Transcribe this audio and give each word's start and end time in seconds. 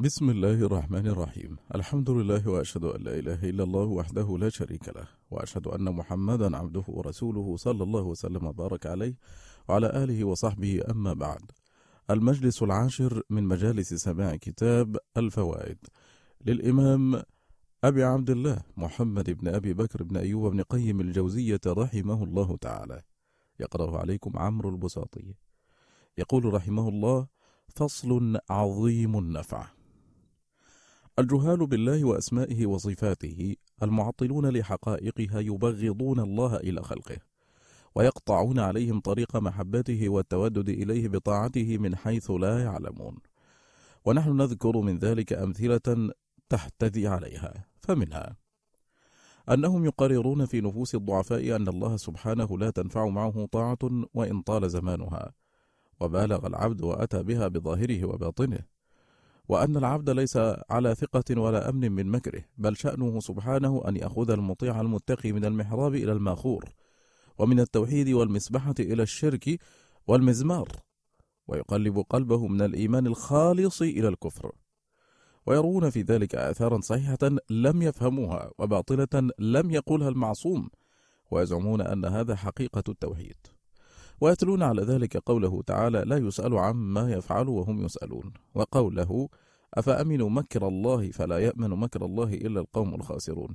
بسم 0.00 0.30
الله 0.30 0.54
الرحمن 0.54 1.06
الرحيم. 1.06 1.56
الحمد 1.74 2.10
لله 2.10 2.48
وأشهد 2.48 2.84
أن 2.84 3.02
لا 3.02 3.18
إله 3.18 3.50
إلا 3.50 3.64
الله 3.64 3.84
وحده 3.84 4.38
لا 4.38 4.48
شريك 4.48 4.88
له 4.88 5.08
وأشهد 5.30 5.66
أن 5.66 5.84
محمدا 5.84 6.56
عبده 6.56 6.84
ورسوله 6.88 7.56
صلى 7.56 7.82
الله 7.82 8.02
وسلم 8.02 8.46
وبارك 8.46 8.86
عليه 8.86 9.14
وعلى 9.68 9.86
آله 10.04 10.24
وصحبه 10.24 10.82
أما 10.90 11.12
بعد. 11.12 11.50
المجلس 12.10 12.62
العاشر 12.62 13.22
من 13.30 13.44
مجالس 13.44 13.94
سماع 13.94 14.36
كتاب 14.36 14.96
الفوائد. 15.16 15.78
للإمام 16.46 17.22
أبي 17.84 18.04
عبد 18.04 18.30
الله 18.30 18.62
محمد 18.76 19.30
بن 19.30 19.48
أبي 19.48 19.74
بكر 19.74 20.02
بن 20.02 20.16
أيوب 20.16 20.52
بن 20.52 20.62
قيم 20.62 21.00
الجوزية 21.00 21.60
رحمه 21.66 22.24
الله 22.24 22.56
تعالى. 22.56 23.02
يقرأه 23.60 23.98
عليكم 23.98 24.38
عمرو 24.38 24.70
البساطي. 24.70 25.34
يقول 26.18 26.54
رحمه 26.54 26.88
الله 26.88 27.26
فصل 27.68 28.38
عظيم 28.50 29.18
النفع. 29.18 29.77
الجهال 31.18 31.66
بالله 31.66 32.04
وأسمائه 32.04 32.66
وصفاته 32.66 33.56
المعطلون 33.82 34.48
لحقائقها 34.48 35.40
يبغضون 35.40 36.20
الله 36.20 36.56
إلى 36.56 36.82
خلقه 36.82 37.16
ويقطعون 37.94 38.58
عليهم 38.58 39.00
طريق 39.00 39.36
محبته 39.36 40.08
والتودد 40.08 40.68
إليه 40.68 41.08
بطاعته 41.08 41.78
من 41.78 41.96
حيث 41.96 42.30
لا 42.30 42.62
يعلمون. 42.62 43.16
ونحن 44.04 44.36
نذكر 44.36 44.80
من 44.80 44.98
ذلك 44.98 45.32
أمثلة 45.32 46.10
تحتذي 46.48 47.08
عليها 47.08 47.66
فمنها 47.80 48.36
أنهم 49.50 49.84
يقررون 49.84 50.46
في 50.46 50.60
نفوس 50.60 50.94
الضعفاء 50.94 51.56
أن 51.56 51.68
الله 51.68 51.96
سبحانه 51.96 52.58
لا 52.58 52.70
تنفع 52.70 53.08
معه 53.08 53.48
طاعة 53.52 53.78
وإن 54.14 54.42
طال 54.42 54.70
زمانها 54.70 55.32
وبالغ 56.00 56.46
العبد 56.46 56.82
وأتى 56.82 57.22
بها 57.22 57.48
بظاهره 57.48 58.04
وباطنه. 58.04 58.77
وأن 59.48 59.76
العبد 59.76 60.10
ليس 60.10 60.36
على 60.70 60.94
ثقة 60.94 61.40
ولا 61.40 61.68
أمن 61.68 61.92
من 61.92 62.06
مكره 62.06 62.44
بل 62.58 62.76
شأنه 62.76 63.20
سبحانه 63.20 63.82
أن 63.88 63.96
يأخذ 63.96 64.30
المطيع 64.30 64.80
المتقي 64.80 65.32
من 65.32 65.44
المحراب 65.44 65.94
إلى 65.94 66.12
الماخور 66.12 66.64
ومن 67.38 67.60
التوحيد 67.60 68.08
والمسبحة 68.08 68.74
إلى 68.80 69.02
الشرك 69.02 69.60
والمزمار 70.06 70.68
ويقلب 71.48 71.98
قلبه 71.98 72.46
من 72.46 72.62
الإيمان 72.62 73.06
الخالص 73.06 73.82
إلى 73.82 74.08
الكفر. 74.08 74.52
ويرون 75.46 75.90
في 75.90 76.02
ذلك 76.02 76.34
آثارا 76.34 76.80
صحيحة 76.80 77.18
لم 77.50 77.82
يفهموها 77.82 78.50
وباطلة 78.58 79.30
لم 79.38 79.70
يقولها 79.70 80.08
المعصوم 80.08 80.70
ويزعمون 81.30 81.80
أن 81.80 82.04
هذا 82.04 82.36
حقيقة 82.36 82.82
التوحيد. 82.88 83.36
ويتلون 84.20 84.62
على 84.62 84.82
ذلك 84.82 85.16
قوله 85.16 85.62
تعالى 85.66 86.02
لا 86.06 86.16
يسأل 86.16 86.58
عما 86.58 87.12
يفعل 87.12 87.48
وهم 87.48 87.84
يسألون. 87.84 88.32
وقوله 88.54 89.28
أفأمنوا 89.74 90.30
مكر 90.30 90.68
الله 90.68 91.10
فلا 91.10 91.38
يأمن 91.38 91.70
مكر 91.70 92.04
الله 92.04 92.34
إلا 92.34 92.60
القوم 92.60 92.94
الخاسرون. 92.94 93.54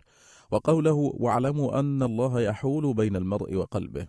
وقوله 0.52 0.94
واعلموا 0.94 1.80
أن 1.80 2.03
الله 2.03 2.41
يحول 2.41 2.94
بين 2.94 3.16
المرء 3.16 3.56
وقلبه. 3.56 4.08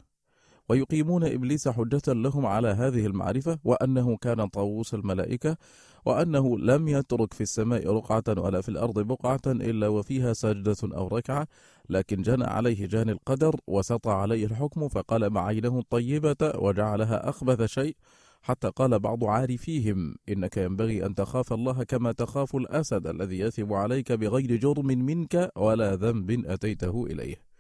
ويقيمون 0.69 1.25
إبليس 1.25 1.69
حجة 1.69 2.13
لهم 2.13 2.47
على 2.47 2.69
هذه 2.69 3.07
المعرفة 3.07 3.59
وأنه 3.65 4.17
كان 4.17 4.47
طاووس 4.49 4.95
الملائكة 4.95 5.57
وأنه 6.05 6.59
لم 6.59 6.89
يترك 6.89 7.35
في 7.35 7.41
السماء 7.41 7.95
رقعة 7.95 8.25
ولا 8.29 8.61
في 8.61 8.69
الأرض 8.69 8.99
بقعة 8.99 9.41
إلا 9.47 9.89
وفيها 9.89 10.33
سجدة 10.33 10.77
أو 10.85 11.09
ركعة 11.09 11.47
لكن 11.91 12.23
جنى 12.23 12.45
عليه 12.45 12.87
جاني 12.87 13.13
القدر 13.13 13.57
وسطى 13.67 14.11
عليه 14.11 14.47
الحكم 14.47 14.89
فقلب 14.89 15.39
عينه 15.39 15.79
الطيبة 15.79 16.53
وجعلها 16.55 17.29
أخبث 17.29 17.63
شيء 17.63 17.97
حتى 18.43 18.69
قال 18.69 18.99
بعض 18.99 19.25
عارفيهم 19.25 20.15
إنك 20.29 20.57
ينبغي 20.57 21.07
أن 21.07 21.15
تخاف 21.15 21.53
الله 21.53 21.85
كما 21.85 22.13
تخاف 22.13 22.57
الأسد 22.57 23.07
الذي 23.07 23.39
يثب 23.39 23.73
عليك 23.73 24.13
بغير 24.13 24.57
جرم 24.57 24.87
منك 24.87 25.51
ولا 25.57 25.97
ذنب 25.97 26.45
أتيته 26.47 27.07
إليه. 27.07 27.54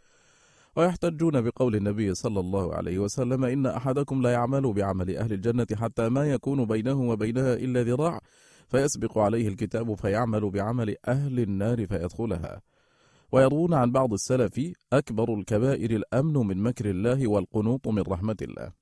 ويحتجون 0.77 1.41
بقول 1.41 1.77
النبي 1.77 2.15
صلى 2.15 2.41
الله 2.41 2.75
عليه 2.75 2.98
وسلم 2.98 3.44
إن 3.44 3.66
أحدكم 3.66 4.22
لا 4.22 4.32
يعمل 4.32 4.72
بعمل 4.72 5.16
أهل 5.16 5.32
الجنة 5.32 5.66
حتى 5.75 6.09
ما 6.09 6.31
يكون 6.31 6.65
بينه 6.65 7.00
وبينها 7.00 7.54
إلا 7.54 7.82
ذراع 7.82 8.21
فيسبق 8.69 9.19
عليه 9.19 9.48
الكتاب 9.48 9.94
فيعمل 9.94 10.50
بعمل 10.50 10.97
أهل 11.09 11.41
النار 11.41 11.87
فيدخلها. 11.87 12.62
ويروون 13.32 13.75
عن 13.75 13.93
بعض 13.93 14.12
السلف 14.12 14.60
أكبر 14.93 15.34
الكبائر 15.34 15.91
الأمن 15.91 16.32
من 16.32 16.62
مكر 16.62 16.91
الله 16.91 17.28
والقنوط 17.28 17.88
من 17.88 18.03
رحمة 18.03 18.37
الله. 18.43 18.72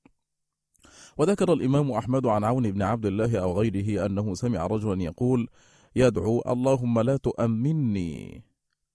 وذكر 1.17 1.53
الإمام 1.53 1.91
أحمد 1.91 2.25
عن 2.25 2.43
عون 2.43 2.71
بن 2.71 2.81
عبد 2.81 3.05
الله 3.05 3.37
أو 3.37 3.59
غيره 3.59 4.05
أنه 4.05 4.33
سمع 4.33 4.67
رجلا 4.67 5.03
يقول 5.03 5.47
يدعو 5.95 6.41
اللهم 6.47 6.99
لا 6.99 7.17
تؤمني 7.17 8.43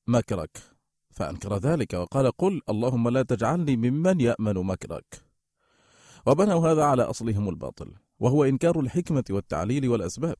مكرك. 0.06 0.77
فأنكر 1.10 1.56
ذلك 1.56 1.94
وقال 1.94 2.30
قل 2.30 2.60
اللهم 2.68 3.08
لا 3.08 3.22
تجعلني 3.22 3.76
ممن 3.76 4.20
يأمن 4.20 4.54
مكرك. 4.54 5.28
وبنوا 6.26 6.68
هذا 6.68 6.84
على 6.84 7.02
أصلهم 7.02 7.48
الباطل 7.48 7.92
وهو 8.20 8.44
إنكار 8.44 8.80
الحكمة 8.80 9.24
والتعليل 9.30 9.88
والأسباب 9.88 10.36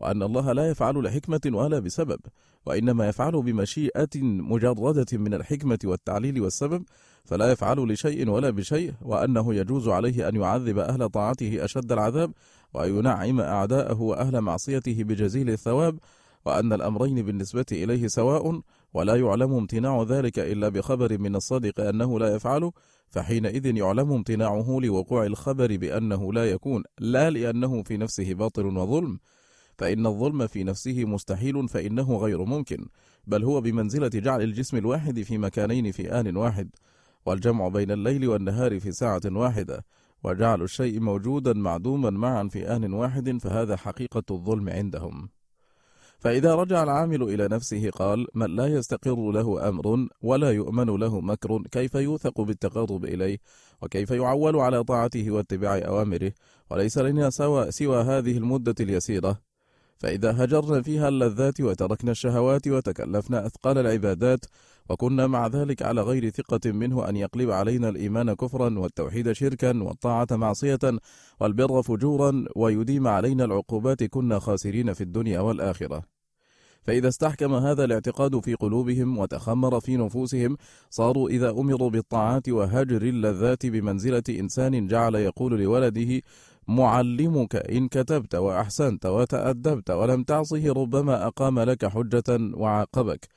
وأن 0.00 0.22
الله 0.22 0.52
لا 0.52 0.70
يفعل 0.70 1.04
لحكمة 1.04 1.40
ولا 1.46 1.78
بسبب 1.78 2.20
وإنما 2.66 3.08
يفعل 3.08 3.42
بمشيئة 3.42 4.22
مجردة 4.22 5.18
من 5.18 5.34
الحكمة 5.34 5.78
والتعليل 5.84 6.40
والسبب 6.40 6.84
فلا 7.24 7.52
يفعل 7.52 7.78
لشيء 7.92 8.30
ولا 8.30 8.50
بشيء 8.50 8.94
وأنه 9.02 9.54
يجوز 9.54 9.88
عليه 9.88 10.28
أن 10.28 10.36
يعذب 10.36 10.78
أهل 10.78 11.08
طاعته 11.08 11.64
أشد 11.64 11.92
العذاب 11.92 12.32
وأن 12.74 12.98
ينعم 12.98 13.40
أعداءه 13.40 14.00
وأهل 14.00 14.40
معصيته 14.40 15.04
بجزيل 15.04 15.50
الثواب 15.50 15.98
وأن 16.44 16.72
الأمرين 16.72 17.22
بالنسبة 17.22 17.66
إليه 17.72 18.06
سواء 18.06 18.60
ولا 18.94 19.16
يعلم 19.16 19.54
امتناع 19.54 20.02
ذلك 20.02 20.38
إلا 20.38 20.68
بخبر 20.68 21.18
من 21.18 21.36
الصادق 21.36 21.80
أنه 21.80 22.18
لا 22.18 22.34
يفعله 22.34 22.72
فحينئذ 23.08 23.76
يعلم 23.76 24.12
امتناعه 24.12 24.78
لوقوع 24.80 25.26
الخبر 25.26 25.76
بأنه 25.76 26.32
لا 26.32 26.50
يكون 26.50 26.82
لا 26.98 27.30
لأنه 27.30 27.82
في 27.82 27.96
نفسه 27.96 28.34
باطل 28.34 28.66
وظلم. 28.66 29.18
فإن 29.78 30.06
الظلم 30.06 30.46
في 30.46 30.64
نفسه 30.64 31.04
مستحيل 31.04 31.68
فإنه 31.68 32.16
غير 32.16 32.44
ممكن 32.44 32.86
بل 33.26 33.44
هو 33.44 33.60
بمنزلة 33.60 34.08
جعل 34.08 34.42
الجسم 34.42 34.76
الواحد 34.76 35.22
في 35.22 35.38
مكانين 35.38 35.92
في 35.92 36.20
آن 36.20 36.36
واحد 36.36 36.70
والجمع 37.26 37.68
بين 37.68 37.90
الليل 37.90 38.28
والنهار 38.28 38.80
في 38.80 38.92
ساعة 38.92 39.22
واحدة 39.26 39.84
وجعل 40.24 40.62
الشيء 40.62 41.00
موجودا 41.00 41.52
معدوما 41.52 42.10
معا 42.10 42.48
في 42.48 42.76
آن 42.76 42.92
واحد 42.92 43.38
فهذا 43.40 43.76
حقيقة 43.76 44.22
الظلم 44.30 44.68
عندهم. 44.68 45.28
فإذا 46.18 46.54
رجع 46.54 46.82
العامل 46.82 47.22
إلى 47.22 47.48
نفسه 47.48 47.90
قال 47.90 48.26
من 48.34 48.56
لا 48.56 48.66
يستقر 48.66 49.30
له 49.30 49.68
أمر 49.68 50.08
ولا 50.22 50.50
يؤمن 50.50 50.86
له 50.86 51.20
مكر 51.20 51.62
كيف 51.70 51.94
يوثق 51.94 52.40
بالتقرب 52.40 53.04
إليه؟ 53.04 53.38
وكيف 53.82 54.10
يعول 54.10 54.56
على 54.56 54.84
طاعته 54.84 55.30
واتباع 55.30 55.78
أوامره؟ 55.78 56.32
وليس 56.70 56.98
لنا 56.98 57.30
سوى, 57.30 57.70
سوى 57.70 58.02
هذه 58.02 58.36
المدة 58.36 58.74
اليسيرة. 58.80 59.53
فإذا 59.98 60.44
هجرنا 60.44 60.82
فيها 60.82 61.08
اللذات 61.08 61.60
وتركنا 61.60 62.10
الشهوات 62.10 62.68
وتكلفنا 62.68 63.46
أثقال 63.46 63.78
العبادات 63.78 64.44
وكنا 64.88 65.26
مع 65.26 65.46
ذلك 65.46 65.82
على 65.82 66.02
غير 66.02 66.30
ثقة 66.30 66.72
منه 66.72 67.08
أن 67.08 67.16
يقلب 67.16 67.50
علينا 67.50 67.88
الإيمان 67.88 68.34
كفرا 68.34 68.78
والتوحيد 68.78 69.32
شركا 69.32 69.82
والطاعة 69.82 70.26
معصية 70.30 70.78
والبر 71.40 71.82
فجورا 71.82 72.44
ويديم 72.56 73.08
علينا 73.08 73.44
العقوبات 73.44 74.04
كنا 74.04 74.38
خاسرين 74.38 74.92
في 74.92 75.00
الدنيا 75.00 75.40
والآخرة. 75.40 76.14
فإذا 76.84 77.08
استحكم 77.08 77.54
هذا 77.54 77.84
الاعتقاد 77.84 78.40
في 78.40 78.54
قلوبهم 78.54 79.18
وتخمر 79.18 79.80
في 79.80 79.96
نفوسهم 79.96 80.56
صاروا 80.90 81.28
إذا 81.28 81.50
أمروا 81.50 81.90
بالطاعات 81.90 82.48
وهجر 82.48 83.02
اللذات 83.02 83.66
بمنزلة 83.66 84.22
إنسان 84.28 84.86
جعل 84.86 85.14
يقول 85.14 85.60
لولده 85.60 86.20
معلمك 86.68 87.56
إن 87.56 87.88
كتبت 87.88 88.34
وأحسنت 88.34 89.06
وتأدبت 89.06 89.90
ولم 89.90 90.22
تعصه 90.22 90.72
ربما 90.72 91.26
أقام 91.26 91.60
لك 91.60 91.86
حجة 91.86 92.24
وعاقبك. 92.54 93.28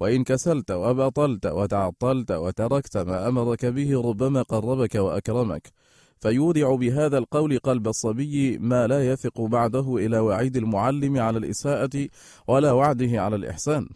وإن 0.00 0.24
كسلت 0.24 0.70
وبطلت 0.70 1.46
وتعطلت 1.46 2.32
وتركت 2.32 2.96
ما 2.96 3.28
أمرك 3.28 3.66
به 3.66 4.02
ربما 4.02 4.42
قربك 4.42 4.94
وأكرمك. 4.94 5.72
فيودع 6.20 6.74
بهذا 6.74 7.18
القول 7.18 7.58
قلب 7.58 7.88
الصبي 7.88 8.58
ما 8.58 8.86
لا 8.86 9.12
يثق 9.12 9.40
بعده 9.40 9.96
إلى 9.96 10.18
وعيد 10.18 10.56
المعلم 10.56 11.18
على 11.18 11.38
الإساءة 11.38 12.08
ولا 12.48 12.72
وعده 12.72 13.22
على 13.22 13.36
الإحسان. 13.36 13.88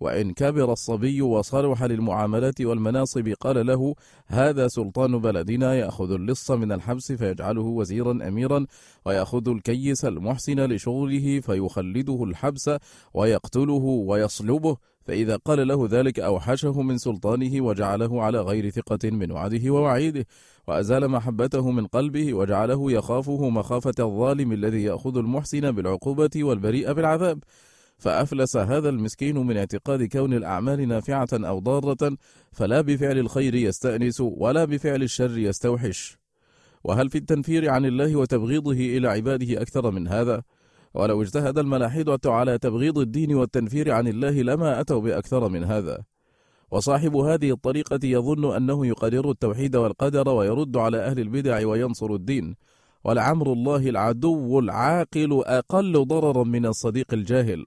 وإن 0.00 0.32
كبر 0.32 0.72
الصبي 0.72 1.22
وصلح 1.22 1.82
للمعاملات 1.82 2.60
والمناصب 2.60 3.28
قال 3.40 3.66
له 3.66 3.94
هذا 4.26 4.68
سلطان 4.68 5.18
بلدنا 5.18 5.74
يأخذ 5.74 6.12
اللص 6.12 6.50
من 6.50 6.72
الحبس 6.72 7.12
فيجعله 7.12 7.62
وزيرا 7.62 8.28
أميرا 8.28 8.66
ويأخذ 9.06 9.48
الكيس 9.48 10.04
المحسن 10.04 10.60
لشغله 10.60 11.40
فيخلده 11.40 12.24
الحبس 12.24 12.70
ويقتله 13.14 13.84
ويصلبه. 14.08 14.76
فإذا 15.06 15.36
قال 15.36 15.68
له 15.68 15.88
ذلك 15.90 16.20
أوحشه 16.20 16.82
من 16.82 16.98
سلطانه 16.98 17.60
وجعله 17.60 18.22
على 18.22 18.40
غير 18.40 18.70
ثقة 18.70 19.10
من 19.10 19.32
وعده 19.32 19.70
ووعيده 19.70 20.26
وأزال 20.68 21.08
محبته 21.08 21.70
من 21.70 21.86
قلبه 21.86 22.34
وجعله 22.34 22.92
يخافه 22.92 23.48
مخافة 23.48 23.94
الظالم 23.98 24.52
الذي 24.52 24.82
يأخذ 24.82 25.18
المحسن 25.18 25.72
بالعقوبة 25.72 26.30
والبريء 26.36 26.92
بالعذاب. 26.92 27.38
فأفلس 27.98 28.56
هذا 28.56 28.88
المسكين 28.88 29.38
من 29.38 29.56
اعتقاد 29.56 30.04
كون 30.04 30.34
الأعمال 30.34 30.88
نافعة 30.88 31.28
أو 31.32 31.58
ضارة 31.58 32.16
فلا 32.52 32.80
بفعل 32.80 33.18
الخير 33.18 33.54
يستأنس 33.54 34.20
ولا 34.20 34.64
بفعل 34.64 35.02
الشر 35.02 35.38
يستوحش. 35.38 36.18
وهل 36.84 37.10
في 37.10 37.18
التنفير 37.18 37.70
عن 37.70 37.84
الله 37.84 38.16
وتبغيضه 38.16 38.72
إلى 38.72 39.08
عباده 39.08 39.62
أكثر 39.62 39.90
من 39.90 40.08
هذا؟ 40.08 40.42
ولو 40.94 41.22
اجتهد 41.22 41.58
الملاحدة 41.58 42.20
على 42.26 42.58
تبغيض 42.58 42.98
الدين 42.98 43.34
والتنفير 43.34 43.92
عن 43.92 44.08
الله 44.08 44.42
لما 44.42 44.80
أتوا 44.80 45.00
بأكثر 45.00 45.48
من 45.48 45.64
هذا. 45.64 46.04
وصاحب 46.70 47.16
هذه 47.16 47.50
الطريقة 47.50 47.98
يظن 48.04 48.56
أنه 48.56 48.86
يقرر 48.86 49.30
التوحيد 49.30 49.76
والقدر 49.76 50.28
ويرد 50.28 50.76
على 50.76 50.98
أهل 50.98 51.20
البدع 51.20 51.66
وينصر 51.66 52.14
الدين. 52.14 52.56
ولعمر 53.04 53.52
الله 53.52 53.88
العدو 53.88 54.58
العاقل 54.58 55.42
أقل 55.44 56.06
ضررا 56.06 56.44
من 56.44 56.66
الصديق 56.66 57.14
الجاهل. 57.14 57.64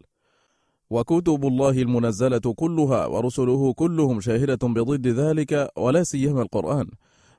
وكتب 0.89 1.45
الله 1.45 1.69
المنزلة 1.69 2.53
كلها 2.56 3.06
ورسله 3.06 3.74
كلهم 3.74 4.19
شاهدة 4.21 4.68
بضد 4.68 5.07
ذلك 5.07 5.71
ولا 5.77 6.03
سيما 6.03 6.41
القرآن. 6.41 6.88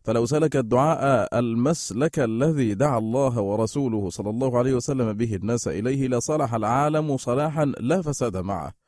فلو 0.03 0.27
سلك 0.27 0.57
الدعاء 0.57 1.39
المسلك 1.39 2.19
الذي 2.19 2.75
دعا 2.75 2.99
الله 2.99 3.41
ورسوله 3.41 4.11
صلى 4.11 4.31
الله 4.31 4.59
عليه 4.59 4.75
وسلم 4.75 5.13
به 5.13 5.35
الناس 5.35 5.69
إليه 5.69 6.09
لصلح 6.09 6.55
العالم 6.55 7.17
صلاحا 7.17 7.65
لا 7.65 8.03
فساد 8.03 8.37
معه. 8.37 8.80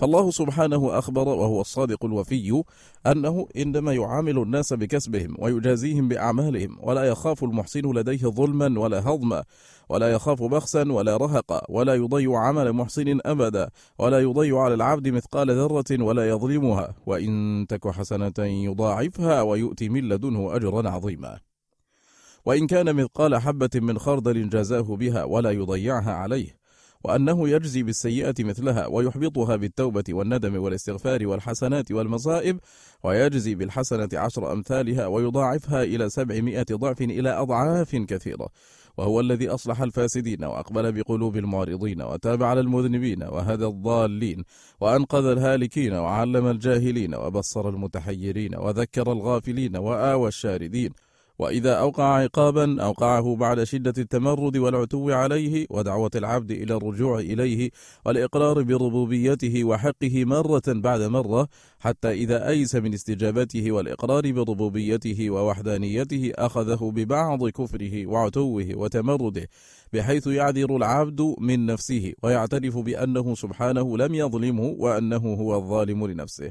فالله 0.00 0.30
سبحانه 0.30 0.98
أخبر 0.98 1.28
وهو 1.28 1.60
الصادق 1.60 2.04
الوفي 2.04 2.62
أنه 3.06 3.48
إنما 3.56 3.92
يعامل 3.92 4.38
الناس 4.38 4.72
بكسبهم 4.72 5.36
ويجازيهم 5.38 6.08
بأعمالهم 6.08 6.78
ولا 6.82 7.04
يخاف 7.04 7.44
المحسن 7.44 7.92
لديه 7.92 8.18
ظلما 8.18 8.80
ولا 8.80 9.08
هضما 9.08 9.44
ولا 9.88 10.12
يخاف 10.12 10.42
بخسا 10.42 10.92
ولا 10.92 11.16
رهقا 11.16 11.62
ولا 11.68 11.94
يضيع 11.94 12.38
عمل 12.38 12.72
محسن 12.72 13.18
أبدا 13.24 13.70
ولا 13.98 14.20
يضيع 14.20 14.60
على 14.60 14.74
العبد 14.74 15.08
مثقال 15.08 15.50
ذرة 15.50 16.02
ولا 16.04 16.28
يظلمها 16.28 16.94
وإن 17.06 17.66
تك 17.68 17.88
حسنة 17.88 18.38
يضاعفها 18.38 19.42
ويؤتي 19.42 19.88
من 19.88 20.08
لدنه 20.08 20.56
أجرا 20.56 20.90
عظيما. 20.90 21.38
وإن 22.44 22.66
كان 22.66 22.96
مثقال 22.96 23.36
حبة 23.36 23.70
من 23.74 23.98
خردل 23.98 24.48
جازاه 24.48 24.96
بها 24.96 25.24
ولا 25.24 25.50
يضيعها 25.50 26.12
عليه 26.12 26.59
وأنه 27.04 27.48
يجزي 27.48 27.82
بالسيئة 27.82 28.34
مثلها 28.40 28.86
ويحبطها 28.86 29.56
بالتوبة 29.56 30.04
والندم 30.10 30.62
والاستغفار 30.62 31.26
والحسنات 31.26 31.92
والمصائب 31.92 32.60
ويجزي 33.04 33.54
بالحسنة 33.54 34.08
عشر 34.14 34.52
أمثالها 34.52 35.06
ويضاعفها 35.06 35.82
إلى 35.82 36.10
سبعمائة 36.10 36.66
ضعف 36.72 37.00
إلى 37.02 37.30
أضعاف 37.30 37.96
كثيرة. 37.96 38.48
وهو 38.96 39.20
الذي 39.20 39.48
أصلح 39.48 39.80
الفاسدين 39.82 40.44
وأقبل 40.44 40.92
بقلوب 40.92 41.36
المعرضين 41.36 42.02
وتاب 42.02 42.42
على 42.42 42.60
المذنبين 42.60 43.22
وهدى 43.22 43.66
الضالين 43.66 44.44
وأنقذ 44.80 45.24
الهالكين 45.24 45.92
وعلم 45.92 46.46
الجاهلين 46.46 47.14
وبصر 47.14 47.68
المتحيرين 47.68 48.54
وذكر 48.54 49.12
الغافلين 49.12 49.76
وآوى 49.76 50.28
الشاردين. 50.28 50.90
وإذا 51.40 51.74
أوقع 51.74 52.04
عقابا 52.04 52.82
أوقعه 52.82 53.36
بعد 53.36 53.64
شدة 53.64 53.94
التمرد 53.98 54.56
والعتو 54.56 55.10
عليه 55.10 55.66
ودعوة 55.70 56.10
العبد 56.14 56.50
إلى 56.50 56.76
الرجوع 56.76 57.18
إليه 57.18 57.70
والإقرار 58.04 58.62
بربوبيته 58.62 59.64
وحقه 59.64 60.24
مرة 60.24 60.62
بعد 60.68 61.00
مرة 61.00 61.48
حتى 61.78 62.10
إذا 62.10 62.48
أيس 62.48 62.74
من 62.74 62.94
استجابته 62.94 63.72
والإقرار 63.72 64.32
بربوبيته 64.32 65.30
ووحدانيته 65.30 66.32
أخذه 66.34 66.92
ببعض 66.94 67.48
كفره 67.48 68.06
وعتوه 68.06 68.68
وتمرده 68.74 69.48
بحيث 69.92 70.26
يعذر 70.26 70.76
العبد 70.76 71.34
من 71.38 71.66
نفسه 71.66 72.12
ويعترف 72.22 72.78
بأنه 72.78 73.34
سبحانه 73.34 73.98
لم 73.98 74.14
يظلمه 74.14 74.74
وأنه 74.78 75.34
هو 75.34 75.56
الظالم 75.56 76.06
لنفسه. 76.06 76.50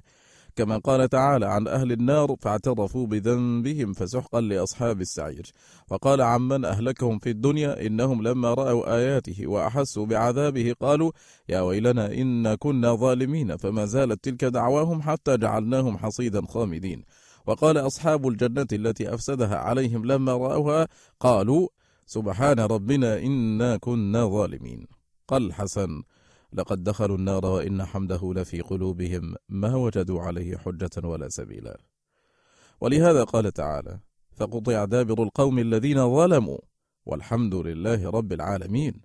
كما 0.55 0.77
قال 0.77 1.09
تعالى 1.09 1.45
عن 1.45 1.67
أهل 1.67 1.91
النار 1.91 2.35
فاعترفوا 2.41 3.07
بذنبهم 3.07 3.93
فسحقا 3.93 4.41
لأصحاب 4.41 5.01
السعير. 5.01 5.51
وقال 5.89 6.21
عمن 6.21 6.65
أهلكهم 6.65 7.19
في 7.19 7.29
الدنيا 7.29 7.85
إنهم 7.87 8.23
لما 8.23 8.53
رأوا 8.53 8.95
آياته 8.97 9.47
وأحسوا 9.47 10.05
بعذابه 10.05 10.75
قالوا 10.81 11.11
يا 11.49 11.61
ويلنا 11.61 12.13
إنا 12.13 12.55
كنا 12.55 12.95
ظالمين 12.95 13.57
فما 13.57 13.85
زالت 13.85 14.23
تلك 14.23 14.45
دعواهم 14.45 15.01
حتى 15.01 15.37
جعلناهم 15.37 15.97
حصيدا 15.97 16.45
خامدين. 16.45 17.03
وقال 17.47 17.77
أصحاب 17.77 18.27
الجنة 18.27 18.67
التي 18.73 19.13
أفسدها 19.13 19.57
عليهم 19.57 20.05
لما 20.05 20.31
رأوها 20.31 20.87
قالوا 21.19 21.67
سبحان 22.05 22.59
ربنا 22.59 23.19
إنا 23.19 23.77
كنا 23.77 24.25
ظالمين. 24.27 24.87
قال 25.27 25.45
الحسن 25.45 26.03
لقد 26.53 26.83
دخلوا 26.83 27.17
النار 27.17 27.45
وإن 27.45 27.85
حمده 27.85 28.33
لفي 28.35 28.61
قلوبهم 28.61 29.35
ما 29.49 29.75
وجدوا 29.75 30.21
عليه 30.21 30.57
حجة 30.57 31.07
ولا 31.07 31.29
سبيلا. 31.29 31.77
ولهذا 32.81 33.23
قال 33.23 33.51
تعالى 33.51 33.99
فقطع 34.35 34.85
دابر 34.85 35.23
القوم 35.23 35.59
الذين 35.59 36.15
ظلموا 36.15 36.57
والحمد 37.05 37.55
لله 37.55 38.09
رب 38.09 38.33
العالمين. 38.33 39.01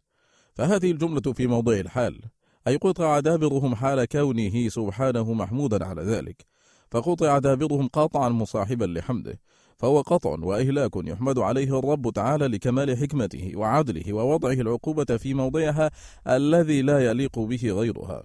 فهذه 0.54 0.90
الجملة 0.90 1.32
في 1.32 1.46
موضع 1.46 1.72
الحال 1.72 2.20
أي 2.68 2.76
قطع 2.76 3.20
دابرهم 3.20 3.74
حال 3.74 4.04
كونه 4.04 4.68
سبحانه 4.68 5.32
محمودا 5.32 5.84
على 5.84 6.02
ذلك 6.02 6.46
فقطع 6.90 7.38
دابرهم 7.38 7.88
قاطعا 7.88 8.28
مصاحبا 8.28 8.84
لحمده. 8.84 9.40
فهو 9.76 10.00
قطع 10.00 10.36
وإهلاك 10.42 10.90
يحمد 10.96 11.38
عليه 11.38 11.78
الرب 11.78 12.10
تعالى 12.14 12.46
لكمال 12.46 12.96
حكمته 12.98 13.52
وعدله 13.54 14.12
ووضعه 14.12 14.52
العقوبة 14.52 15.16
في 15.16 15.34
موضعها 15.34 15.90
الذي 16.28 16.82
لا 16.82 17.10
يليق 17.10 17.38
به 17.38 17.72
غيرها. 17.72 18.22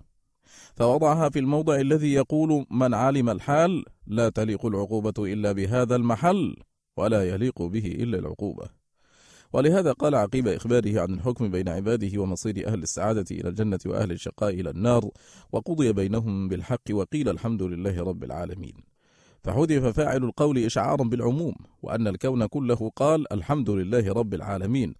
فوضعها 0.76 1.30
في 1.30 1.40
الموضع 1.40 1.76
الذي 1.76 2.14
يقول 2.14 2.66
من 2.72 2.94
علم 2.94 3.30
الحال 3.30 3.86
لا 4.08 4.30
تليق 4.30 4.66
العقوبة 4.66 5.14
إلا 5.20 5.52
بهذا 5.52 5.96
المحل 5.96 6.56
ولا 6.98 7.30
يليق 7.30 7.62
به 7.62 7.86
إلا 7.86 8.20
العقوبة 8.20 8.70
ولهذا 9.54 9.92
قال 9.92 10.16
عقيب 10.16 10.48
إخباره 10.48 11.02
عن 11.02 11.14
الحكم 11.14 11.52
بين 11.52 11.70
عباده 11.70 12.22
ومصير 12.22 12.68
أهل 12.68 12.84
السعادة 12.84 13.26
إلى 13.32 13.50
الجنة 13.50 13.80
وأهل 13.86 14.12
الشقاء 14.12 14.50
إلى 14.50 14.70
النار 14.70 15.10
وقضي 15.52 15.94
بينهم 15.94 16.48
بالحق 16.48 16.92
وقيل 16.92 17.30
الحمد 17.30 17.64
لله 17.64 18.04
رب 18.04 18.24
العالمين. 18.24 18.89
فحذف 19.44 19.86
فاعل 19.86 20.24
القول 20.24 20.58
إشعارا 20.58 21.04
بالعموم 21.04 21.56
وأن 21.82 22.08
الكون 22.08 22.46
كله 22.46 22.92
قال 22.96 23.34
الحمد 23.34 23.70
لله 23.70 24.14
رب 24.14 24.34
العالمين 24.34 24.94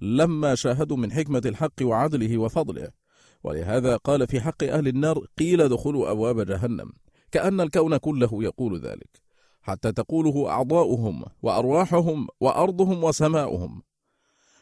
لما 0.00 0.54
شاهدوا 0.54 0.96
من 0.96 1.12
حكمة 1.12 1.42
الحق 1.46 1.82
وعدله 1.82 2.38
وفضله. 2.38 2.88
ولهذا 3.44 3.96
قال 3.96 4.26
في 4.26 4.40
حق 4.40 4.64
أهل 4.64 4.88
النار 4.88 5.26
قيل 5.38 5.68
دخلوا 5.68 6.10
أبواب 6.10 6.46
جهنم 6.46 6.92
كأن 7.30 7.60
الكون 7.60 7.96
كله 7.96 8.30
يقول 8.32 8.80
ذلك 8.80 9.22
حتى 9.62 9.92
تقوله 9.92 10.48
أعضاؤهم 10.50 11.24
وأرواحهم 11.42 12.28
وأرضهم 12.40 13.04
وسماؤهم. 13.04 13.82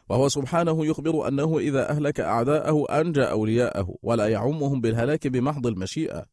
وهو 0.09 0.29
سبحانه 0.29 0.87
يخبر 0.87 1.29
أنه 1.29 1.59
إذا 1.59 1.91
أهلك 1.91 2.21
أعداءه 2.21 3.01
أنجى 3.01 3.23
أولياءه 3.23 3.95
ولا 4.03 4.29
يعمهم 4.29 4.81
بالهلاك 4.81 5.27
بمحض 5.27 5.67
المشيئة. 5.67 6.32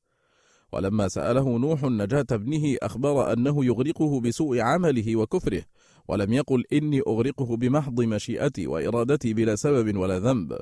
ولما 0.71 1.07
سأله 1.07 1.57
نوح 1.57 1.83
نجاة 1.83 2.25
ابنه 2.31 2.77
أخبر 2.81 3.33
أنه 3.33 3.65
يغرقه 3.65 4.21
بسوء 4.21 4.59
عمله 4.59 5.15
وكفره 5.15 5.61
ولم 6.07 6.33
يقل 6.33 6.63
إني 6.73 7.01
أغرقه 7.07 7.57
بمحض 7.57 8.01
مشيئتي 8.01 8.67
وإرادتي 8.67 9.33
بلا 9.33 9.55
سبب 9.55 9.97
ولا 9.97 10.19
ذنب. 10.19 10.57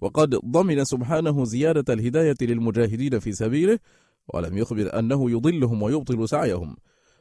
وقد 0.00 0.30
ضمن 0.34 0.84
سبحانه 0.84 1.44
زيادة 1.44 1.94
الهداية 1.94 2.36
للمجاهدين 2.40 3.18
في 3.18 3.32
سبيله 3.32 3.78
ولم 4.34 4.58
يخبر 4.58 4.98
أنه 4.98 5.30
يضلهم 5.30 5.82
ويبطل 5.82 6.28
سعيهم. 6.28 6.76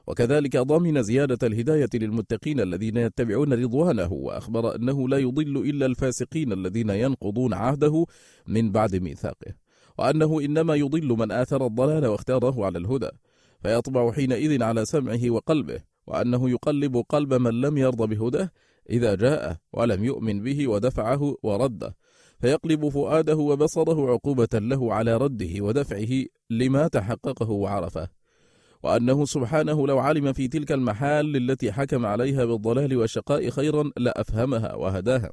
وكذلك 0.08 0.58
ضمن 0.58 1.04
زيادة 1.04 1.48
الهداية 1.48 1.90
للمتقين 1.94 2.60
الذين 2.60 2.98
يتبعون 2.98 3.54
رضوانه 3.54 4.14
وأخبر 4.14 4.76
أنه 4.76 5.10
لا 5.10 5.18
يضل 5.18 5.58
إلا 5.58 5.86
الفاسقين 5.86 6.54
الذين 6.54 6.90
ينقضون 6.90 7.54
عهده 7.54 8.06
من 8.48 8.72
بعد 8.72 8.96
ميثاقه. 8.96 9.54
وأنه 10.02 10.42
إنما 10.42 10.76
يضل 10.76 11.08
من 11.08 11.32
آثر 11.32 11.66
الضلال 11.66 12.06
واختاره 12.06 12.66
على 12.66 12.78
الهدى 12.78 13.10
فيطبع 13.64 14.12
حينئذ 14.12 14.64
على 14.64 14.86
سمعه 14.86 15.30
وقلبه 15.30 15.82
وأنه 16.08 16.50
يقلب 16.50 16.98
قلب 17.10 17.34
من 17.34 17.62
لم 17.62 17.78
يرضى 17.78 18.16
بهداه 18.16 18.50
إذا 18.90 19.16
جاء 19.16 19.58
ولم 19.74 20.04
يؤمن 20.04 20.44
به 20.44 20.68
ودفعه 20.68 21.38
ورده 21.44 21.96
فيقلب 22.40 22.90
فؤاده 22.90 23.36
وبصره 23.36 24.12
عقوبة 24.12 24.50
له 24.54 24.94
على 24.94 25.18
رده 25.18 25.62
ودفعه 25.62 26.26
لما 26.50 26.88
تحققه 26.88 27.50
وعرفه. 27.50 28.10
وأنه 28.84 29.26
سبحانه 29.26 29.88
لو 29.88 30.00
علم 30.00 30.34
في 30.34 30.48
تلك 30.48 30.72
المحال 30.72 31.36
التي 31.36 31.72
حكم 31.72 32.06
عليها 32.06 32.46
بالضلال 32.46 32.98
والشقاء 32.98 33.50
خيرا 33.50 33.92
لأفهمها 33.98 34.76
وهداها. 34.76 35.32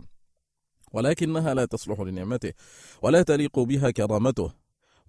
ولكنها 0.93 1.55
لا 1.55 1.65
تصلح 1.65 2.01
لنعمته 2.01 2.53
ولا 3.03 3.23
تليق 3.23 3.59
بها 3.59 3.91
كرامته. 3.91 4.53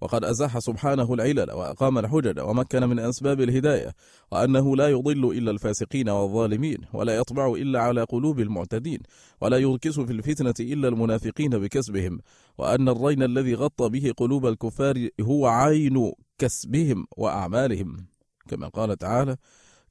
وقد 0.00 0.24
أزاح 0.24 0.58
سبحانه 0.58 1.14
العلل 1.14 1.52
وأقام 1.52 1.98
الحجج 1.98 2.40
ومكن 2.40 2.88
من 2.88 2.98
أسباب 2.98 3.40
الهداية 3.40 3.94
وأنه 4.32 4.76
لا 4.76 4.88
يضل 4.88 5.38
إلا 5.38 5.50
الفاسقين 5.50 6.08
والظالمين 6.08 6.78
ولا 6.92 7.16
يطبع 7.16 7.52
إلا 7.52 7.80
على 7.80 8.02
قلوب 8.02 8.40
المعتدين 8.40 9.00
ولا 9.40 9.56
يركس 9.56 10.00
في 10.00 10.12
الفتنة 10.12 10.54
إلا 10.60 10.88
المنافقين 10.88 11.50
بكسبهم. 11.50 12.20
وأن 12.58 12.88
الرين 12.88 13.22
الذي 13.22 13.54
غطى 13.54 13.88
به 13.88 14.12
قلوب 14.16 14.46
الكفار 14.46 15.08
هو 15.20 15.46
عين 15.46 16.12
كسبهم 16.38 17.06
وأعمالهم. 17.16 18.06
كما 18.48 18.68
قال 18.68 18.98
تعالى 18.98 19.36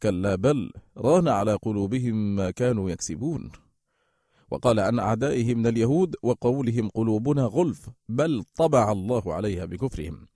كلا 0.04 0.36
بل 0.36 0.72
ران 0.98 1.28
على 1.28 1.54
قلوبهم 1.54 2.36
ما 2.36 2.52
كانوا 2.52 2.90
يكسبون. 2.90 3.52
وقال 4.52 4.80
عن 4.80 5.00
أعدائه 5.00 5.56
من 5.56 5.68
اليهود 5.68 6.16
وقولهم 6.24 6.90
قلوبنا 6.90 7.44
غلف 7.44 7.90
بل 8.10 8.44
طبع 8.58 8.92
الله 8.92 9.34
عليها 9.34 9.66
بكفرهم. 9.66 10.28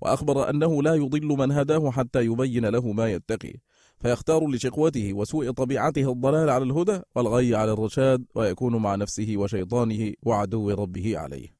وأخبر 0.00 0.50
أنه 0.50 0.82
لا 0.82 0.94
يضل 0.94 1.26
من 1.26 1.52
هداه 1.52 1.90
حتى 1.90 2.24
يبين 2.24 2.66
له 2.66 2.92
ما 2.92 3.12
يتقي. 3.12 3.54
فيختار 3.98 4.48
لشقوته 4.48 5.12
وسوء 5.12 5.50
طبيعته 5.50 6.12
الضلال 6.12 6.50
على 6.50 6.64
الهدى 6.64 7.00
والغي 7.14 7.54
على 7.54 7.72
الرشاد 7.72 8.24
ويكون 8.34 8.76
مع 8.76 8.94
نفسه 8.94 9.34
وشيطانه 9.36 10.12
وعدو 10.22 10.70
ربه 10.70 11.18
عليه. 11.18 11.55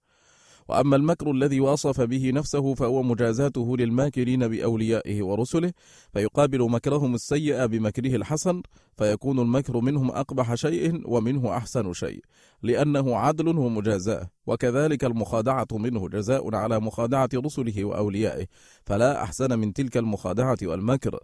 وأما 0.69 0.97
المكر 0.97 1.31
الذي 1.31 1.61
وصف 1.61 2.01
به 2.01 2.31
نفسه 2.31 2.75
فهو 2.75 3.03
مجازاته 3.03 3.77
للماكرين 3.77 4.49
بأوليائه 4.49 5.23
ورسله 5.23 5.73
فيقابل 6.13 6.71
مكرهم 6.71 7.15
السيء 7.15 7.67
بمكره 7.67 8.17
الحسن 8.17 8.63
فيكون 8.97 9.39
المكر 9.39 9.81
منهم 9.81 10.11
أقبح 10.11 10.55
شيء 10.55 11.03
ومنه 11.05 11.57
أحسن 11.57 11.93
شيء 11.93 12.21
لأنه 12.63 13.17
عدل 13.17 13.49
ومجازاة 13.49 14.31
وكذلك 14.47 15.05
المخادعة 15.05 15.67
منه 15.73 16.09
جزاء 16.09 16.55
على 16.55 16.81
مخادعة 16.81 17.29
رسله 17.35 17.85
وأوليائه 17.85 18.47
فلا 18.87 19.23
أحسن 19.23 19.59
من 19.59 19.73
تلك 19.73 19.97
المخادعة 19.97 20.59
والمكر. 20.63 21.19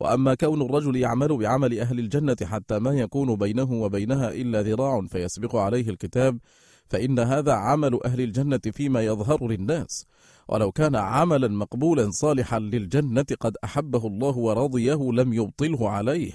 وأما 0.00 0.34
كون 0.34 0.62
الرجل 0.62 0.96
يعمل 0.96 1.36
بعمل 1.36 1.78
أهل 1.78 1.98
الجنة 1.98 2.36
حتى 2.42 2.78
ما 2.78 2.90
يكون 2.90 3.36
بينه 3.36 3.72
وبينها 3.72 4.32
إلا 4.32 4.62
ذراع 4.62 5.06
فيسبق 5.06 5.56
عليه 5.56 5.90
الكتاب 5.90 6.38
فإن 6.92 7.18
هذا 7.18 7.52
عمل 7.52 8.00
أهل 8.04 8.20
الجنة 8.20 8.60
فيما 8.72 9.02
يظهر 9.02 9.48
للناس. 9.48 10.06
ولو 10.48 10.72
كان 10.72 10.96
عملا 10.96 11.48
مقبولا 11.48 12.10
صالحا 12.10 12.58
للجنة 12.58 13.26
قد 13.40 13.56
أحبه 13.64 14.06
الله 14.06 14.36
ورضيه 14.36 15.12
لم 15.12 15.32
يبطله 15.32 15.90
عليه. 15.90 16.32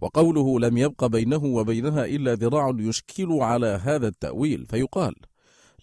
وقوله 0.00 0.60
لم 0.60 0.78
يبق 0.78 1.06
بينه 1.06 1.44
وبينها 1.44 2.04
إلا 2.04 2.34
ذراع 2.34 2.72
يشكل 2.78 3.32
على 3.32 3.66
هذا 3.66 4.08
التأويل. 4.08 4.66
فيقال 4.66 5.14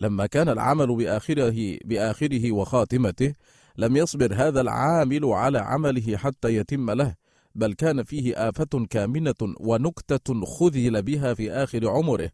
لما 0.01 0.25
كان 0.25 0.49
العمل 0.49 0.95
بآخره, 0.95 1.77
بآخره 1.85 2.51
وخاتمته 2.51 3.33
لم 3.77 3.97
يصبر 3.97 4.33
هذا 4.33 4.61
العامل 4.61 5.25
على 5.25 5.59
عمله 5.59 6.17
حتى 6.17 6.55
يتم 6.55 6.91
له 6.91 7.15
بل 7.55 7.73
كان 7.73 8.03
فيه 8.03 8.49
آفة 8.49 8.85
كامنة 8.89 9.55
ونكتة 9.59 10.45
خذل 10.45 11.01
بها 11.01 11.33
في 11.33 11.51
آخر 11.51 11.89
عمره. 11.89 12.29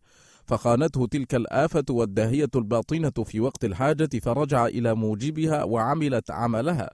فخانته 0.51 1.07
تلك 1.07 1.35
الآفة 1.35 1.85
والداهية 1.89 2.49
الباطنة 2.55 3.23
في 3.25 3.39
وقت 3.39 3.65
الحاجة 3.65 4.09
فرجع 4.21 4.65
إلى 4.65 4.95
موجبها 4.95 5.63
وعملت 5.63 6.31
عملها. 6.31 6.89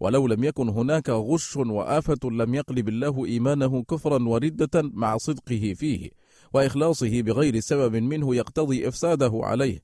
ولو 0.00 0.26
لم 0.26 0.44
يكن 0.44 0.68
هناك 0.68 1.10
غش 1.10 1.56
وآفة 1.56 2.30
لم 2.30 2.54
يقلب 2.54 2.88
الله 2.88 3.24
إيمانه 3.24 3.82
كفرا 3.82 4.28
وردة 4.28 4.70
مع 4.82 5.16
صدقه 5.16 5.74
فيه 5.76 6.10
وإخلاصه 6.52 7.22
بغير 7.22 7.60
سبب 7.60 7.96
منه 7.96 8.36
يقتضي 8.36 8.88
إفساده 8.88 9.32
عليه. 9.34 9.82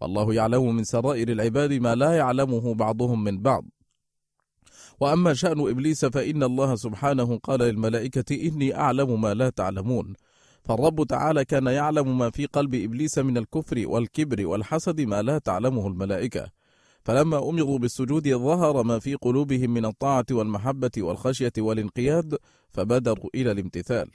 والله 0.00 0.34
يعلم 0.34 0.76
من 0.76 0.84
سرائر 0.84 1.28
العباد 1.28 1.72
ما 1.72 1.94
لا 1.94 2.16
يعلمه 2.16 2.74
بعضهم 2.74 3.24
من 3.24 3.38
بعض. 3.38 3.64
وأما 5.00 5.34
شأن 5.34 5.60
إبليس 5.60 6.04
فإن 6.04 6.42
الله 6.42 6.76
سبحانه 6.76 7.38
قال 7.38 7.60
للملائكة 7.60 8.48
إني 8.48 8.76
أعلم 8.76 9.20
ما 9.20 9.34
لا 9.34 9.50
تعلمون. 9.50 10.14
فالرب 10.64 11.06
تعالى 11.06 11.44
كان 11.44 11.66
يعلم 11.66 12.18
ما 12.18 12.30
في 12.30 12.46
قلب 12.46 12.74
إبليس 12.74 13.18
من 13.18 13.38
الكفر 13.38 13.82
والكبر 13.86 14.46
والحسد 14.46 15.00
ما 15.00 15.22
لا 15.22 15.38
تعلمه 15.38 15.86
الملائكة. 15.86 16.50
فلما 17.04 17.48
أمروا 17.48 17.78
بالسجود 17.78 18.28
ظهر 18.28 18.82
ما 18.82 18.98
في 18.98 19.14
قلوبهم 19.14 19.70
من 19.70 19.84
الطاعة 19.84 20.26
والمحبة 20.30 20.90
والخشية 20.98 21.52
والانقياد 21.58 22.38
فبدروا 22.70 23.30
إلى 23.34 23.52
الامتثال. 23.52 24.10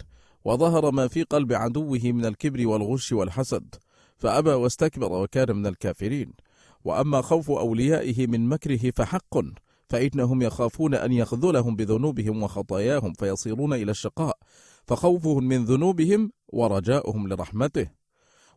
وظهر 0.46 0.92
ما 0.92 1.08
في 1.08 1.24
قلب 1.24 1.54
عدوه 1.54 2.00
من 2.04 2.26
الكبر 2.26 2.68
والغش 2.68 3.12
والحسد. 3.12 3.76
فأبى 4.18 4.50
واستكبر 4.50 5.14
وكان 5.14 5.56
من 5.56 5.68
الكافرين. 5.68 6.34
وأما 6.84 7.22
خوف 7.22 7.52
أوليائه 7.52 8.28
من 8.28 8.50
مكره 8.50 8.92
فحق 8.96 9.38
فإنهم 9.90 10.42
يخافون 10.42 10.94
أن 10.96 11.12
يخذلهم 11.12 11.76
بذنوبهم 11.76 12.44
وخطاياهم 12.44 13.14
فيصيرون 13.14 13.74
إلى 13.74 13.92
الشقاء. 13.92 14.38
فخوفهم 14.88 15.44
من 15.44 15.66
ذنوبهم 15.66 16.32
ورجاؤهم 16.48 17.28
لرحمته. 17.28 17.88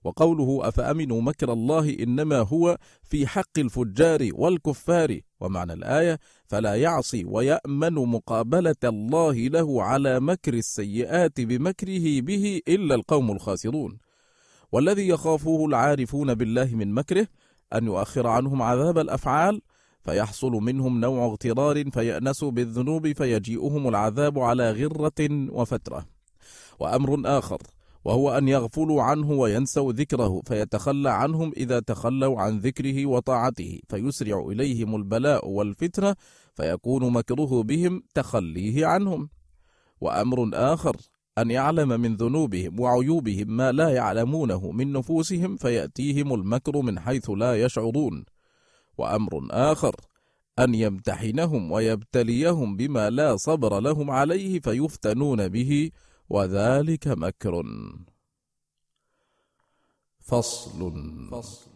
وقوله 0.05 0.69
أفأمنوا 0.69 1.23
مكر 1.23 1.53
الله 1.53 1.97
إنما 2.01 2.39
هو 2.39 2.79
في 3.03 3.27
حق 3.27 3.59
الفجار 3.59 4.29
والكفار؟ 4.33 5.21
ومعنى 5.41 5.73
الآية 5.73 6.19
فلا 6.47 6.75
يعصي 6.75 7.25
ويأمن 7.25 7.93
مقابلة 7.93 8.83
الله 8.85 9.33
له 9.33 9.83
على 9.83 10.21
مكر 10.21 10.55
السيئات 10.55 11.41
بمكره 11.41 12.21
به 12.21 12.61
إلا 12.69 12.95
القوم 12.95 13.31
الخاسرون. 13.31 13.99
والذي 14.73 15.09
يخافه 15.09 15.67
العارفون 15.67 16.35
بالله 16.35 16.75
من 16.75 16.95
مكره 16.95 17.27
أن 17.75 17.85
يؤخر 17.85 18.27
عنهم 18.27 18.63
عذاب 18.63 18.99
الأفعال 18.99 19.63
فيحصل 20.01 20.53
منهم 20.53 21.01
نوع 21.01 21.25
اغترار 21.25 21.91
فيأنسوا 21.91 22.51
بالذنوب 22.51 23.13
فيجيئهم 23.13 23.89
العذاب 23.89 24.39
على 24.39 24.73
غرة 24.73 25.51
وفترة. 25.51 26.18
وأمر 26.79 27.39
آخر 27.39 27.59
وهو 28.05 28.39
أن 28.39 28.49
يغفلوا 28.49 29.03
عنه 29.03 29.31
وينسوا 29.31 29.93
ذكره 29.93 30.43
فيتخلى 30.47 31.11
عنهم 31.11 31.53
إذا 31.57 31.81
تخلوا 31.81 32.41
عن 32.41 32.59
ذكره 32.59 33.07
وطاعته 33.07 33.81
فيسرع 33.89 34.47
إليهم 34.49 34.97
البلاء 34.97 35.49
والفتنة 35.49 36.15
فيكون 36.55 37.13
مكره 37.13 37.63
بهم 37.63 38.03
تخليه 38.15 38.87
عنهم. 38.87 39.29
وأمر 40.01 40.51
آخر 40.55 40.97
أن 41.39 41.51
يعلم 41.51 42.01
من 42.01 42.17
ذنوبهم 42.17 42.81
وعيوبهم 42.81 43.57
ما 43.57 43.73
لا 43.73 43.89
يعلمونه 43.89 44.71
من 44.71 44.93
نفوسهم 44.93 45.57
فيأتيهم 45.57 46.35
المكر 46.35 46.81
من 46.81 47.01
حيث 47.01 47.31
لا 47.31 47.63
يشعرون. 47.65 48.25
وأمر 48.99 49.49
آخر 49.51 49.97
أن 50.59 50.75
يمتحنهم 50.75 51.73
ويبتليهم 51.73 52.77
بما 52.77 53.11
لا 53.11 53.37
صبر 53.37 53.81
لهم 53.81 54.11
عليه 54.11 54.61
فيفتنون 54.61 55.49
به 55.49 55.91
وذلك 56.29 57.09
مكر. 57.09 57.63
فصل. 60.21 60.93
فصل 61.31 61.69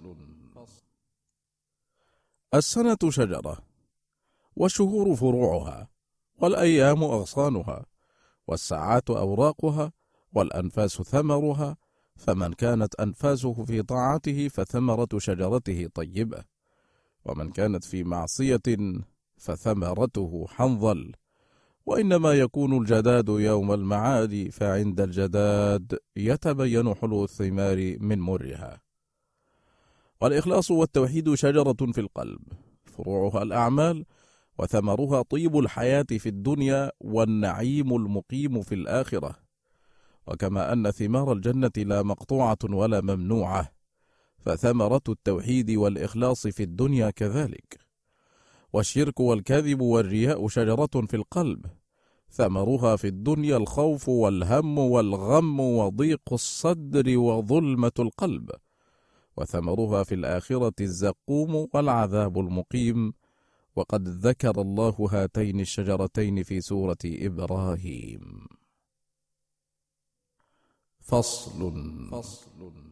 السنة 2.55 2.99
شجرة 3.09 3.59
والشهور 4.57 5.17
فروعها 5.17 5.89
والأيام 6.39 7.05
أغصانها 7.05 7.87
والساعات 8.47 9.11
أوراقها 9.11 9.93
والأنفاس 10.33 11.03
ثمرها 11.03 11.77
فمن 12.17 12.53
كانت 12.53 12.95
أنفاسه 12.95 13.65
في 13.65 13.83
طاعته 13.83 14.49
فثمرة 14.49 15.09
شجرته 15.19 15.89
طيبة 15.95 16.45
ومن 17.25 17.53
كانت 17.53 17.85
في 17.85 18.05
معصية 18.05 18.63
فثمرته 19.37 20.47
حنظل. 20.49 21.13
وإنما 21.87 22.33
يكون 22.33 22.77
الجداد 22.79 23.29
يوم 23.29 23.73
المعاد 23.73 24.49
فعند 24.53 25.01
الجداد 25.01 25.99
يتبين 26.17 26.95
حلو 26.95 27.25
الثمار 27.25 27.97
من 28.01 28.19
مرها. 28.19 28.81
والإخلاص 30.21 30.71
والتوحيد 30.71 31.35
شجرة 31.35 31.93
في 31.93 32.01
القلب. 32.01 32.41
فروعها 32.85 33.43
الأعمال 33.43 34.05
وثمرها 34.59 35.23
طيب 35.23 35.59
الحياة 35.59 36.07
في 36.11 36.29
الدنيا 36.29 36.93
والنعيم 37.01 37.97
المقيم 37.97 38.63
في 38.63 38.75
الآخرة. 38.75 39.37
وكما 40.27 40.73
أن 40.73 40.91
ثمار 40.91 41.33
الجنة 41.33 41.73
لا 41.77 42.03
مقطوعة 42.03 42.59
ولا 42.65 43.01
ممنوعة 43.01 43.73
فثمرة 44.39 45.03
التوحيد 45.09 45.71
والإخلاص 45.71 46.47
في 46.47 46.63
الدنيا 46.63 47.11
كذلك. 47.11 47.92
والشرك 48.73 49.21
والكذب 49.21 49.81
والرياء 49.81 50.49
شجرة 50.49 50.87
في 50.87 51.17
القلب. 51.17 51.67
ثمرها 52.31 52.97
في 52.97 53.07
الدنيا 53.07 53.57
الخوف 53.57 54.09
والهم 54.09 54.79
والغم 54.79 55.61
وضيق 55.61 56.33
الصدر 56.33 57.19
وظلمة 57.19 57.93
القلب. 57.99 58.51
وثمرها 59.37 60.03
في 60.03 60.15
الآخرة 60.15 60.73
الزقوم 60.81 61.69
والعذاب 61.75 62.39
المقيم. 62.39 63.13
وقد 63.77 64.09
ذكر 64.09 64.61
الله 64.61 65.09
هاتين 65.11 65.61
الشجرتين 65.61 66.43
في 66.43 66.61
سورة 66.61 66.99
إبراهيم. 67.05 68.47
فصل. 71.01 71.73
فصل. 72.11 72.92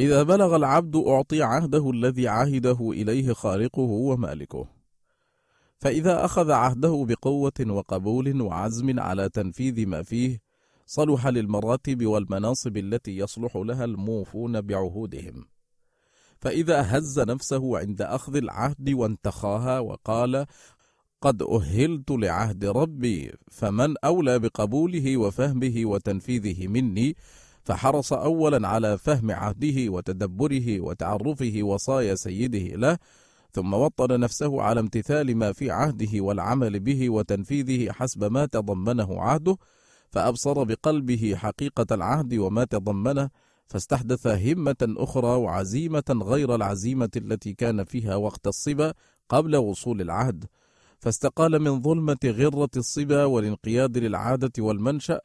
إذا 0.00 0.22
بلغ 0.22 0.56
العبد 0.56 0.96
أعطي 0.96 1.42
عهده 1.42 1.90
الذي 1.90 2.28
عهده 2.28 2.90
إليه 2.90 3.32
خالقه 3.32 3.80
ومالكه. 3.80 4.66
فإذا 5.78 6.24
أخذ 6.24 6.50
عهده 6.50 7.06
بقوة 7.08 7.66
وقبول 7.66 8.40
وعزم 8.42 9.00
على 9.00 9.28
تنفيذ 9.28 9.86
ما 9.86 10.02
فيه 10.02 10.40
صلح 10.86 11.26
للمراتب 11.26 12.06
والمناصب 12.06 12.76
التي 12.76 13.16
يصلح 13.16 13.56
لها 13.56 13.84
الموفون 13.84 14.60
بعهودهم. 14.60 15.44
فإذا 16.40 16.80
هز 16.80 17.20
نفسه 17.20 17.78
عند 17.78 18.02
أخذ 18.02 18.36
العهد 18.36 18.90
وانتخاها 18.90 19.78
وقال 19.78 20.46
قد 21.20 21.42
أهلت 21.42 22.10
لعهد 22.10 22.64
ربي 22.64 23.32
فمن 23.50 23.94
أولى 24.04 24.38
بقبوله 24.38 25.16
وفهمه 25.16 25.82
وتنفيذه 25.84 26.66
مني 26.66 27.16
فحرص 27.68 28.12
أولا 28.12 28.68
على 28.68 28.98
فهم 28.98 29.30
عهده 29.30 29.92
وتدبره 29.92 30.80
وتعرفه 30.80 31.58
وصايا 31.62 32.14
سيده 32.14 32.76
له 32.76 32.98
ثم 33.52 33.74
وطن 33.74 34.20
نفسه 34.20 34.62
على 34.62 34.80
امتثال 34.80 35.36
ما 35.36 35.52
في 35.52 35.70
عهده 35.70 36.20
والعمل 36.20 36.80
به 36.80 37.10
وتنفيذه 37.10 37.92
حسب 37.92 38.24
ما 38.24 38.46
تضمنه 38.46 39.20
عهده 39.20 39.56
فأبصر 40.10 40.64
بقلبه 40.64 41.34
حقيقة 41.36 41.86
العهد 41.92 42.34
وما 42.34 42.64
تضمنه 42.64 43.30
فاستحدث 43.66 44.26
همة 44.26 44.76
أخرى 44.82 45.36
وعزيمة 45.36 46.22
غير 46.22 46.54
العزيمة 46.54 47.10
التي 47.16 47.52
كان 47.52 47.84
فيها 47.84 48.16
وقت 48.16 48.46
الصبا 48.46 48.94
قبل 49.28 49.56
وصول 49.56 50.00
العهد. 50.00 50.44
فاستقال 50.98 51.58
من 51.58 51.82
ظلمة 51.82 52.18
غرة 52.24 52.70
الصبا 52.76 53.24
والانقياد 53.24 53.98
للعادة 53.98 54.52
والمنشأ 54.58 55.20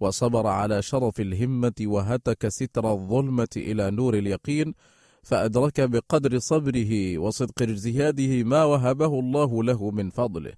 وصبر 0.00 0.46
على 0.46 0.82
شرف 0.82 1.20
الهمة 1.20 1.72
وهتك 1.82 2.48
ستر 2.48 2.92
الظلمة 2.92 3.48
إلى 3.56 3.90
نور 3.90 4.14
اليقين 4.14 4.74
فأدرك 5.22 5.80
بقدر 5.80 6.38
صبره 6.38 7.18
وصدق 7.18 7.62
اجتهاده 7.62 8.42
ما 8.42 8.64
وهبه 8.64 9.20
الله 9.20 9.62
له 9.64 9.90
من 9.90 10.10
فضله. 10.10 10.52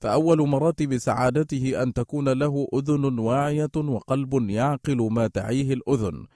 فأول 0.00 0.48
مراتب 0.48 0.98
سعادته 0.98 1.82
أن 1.82 1.92
تكون 1.92 2.28
له 2.28 2.66
أذن 2.74 3.18
واعية 3.18 3.76
وقلب 3.76 4.50
يعقل 4.50 5.08
ما 5.12 5.26
تعيه 5.26 5.72
الأذن. 5.72 6.26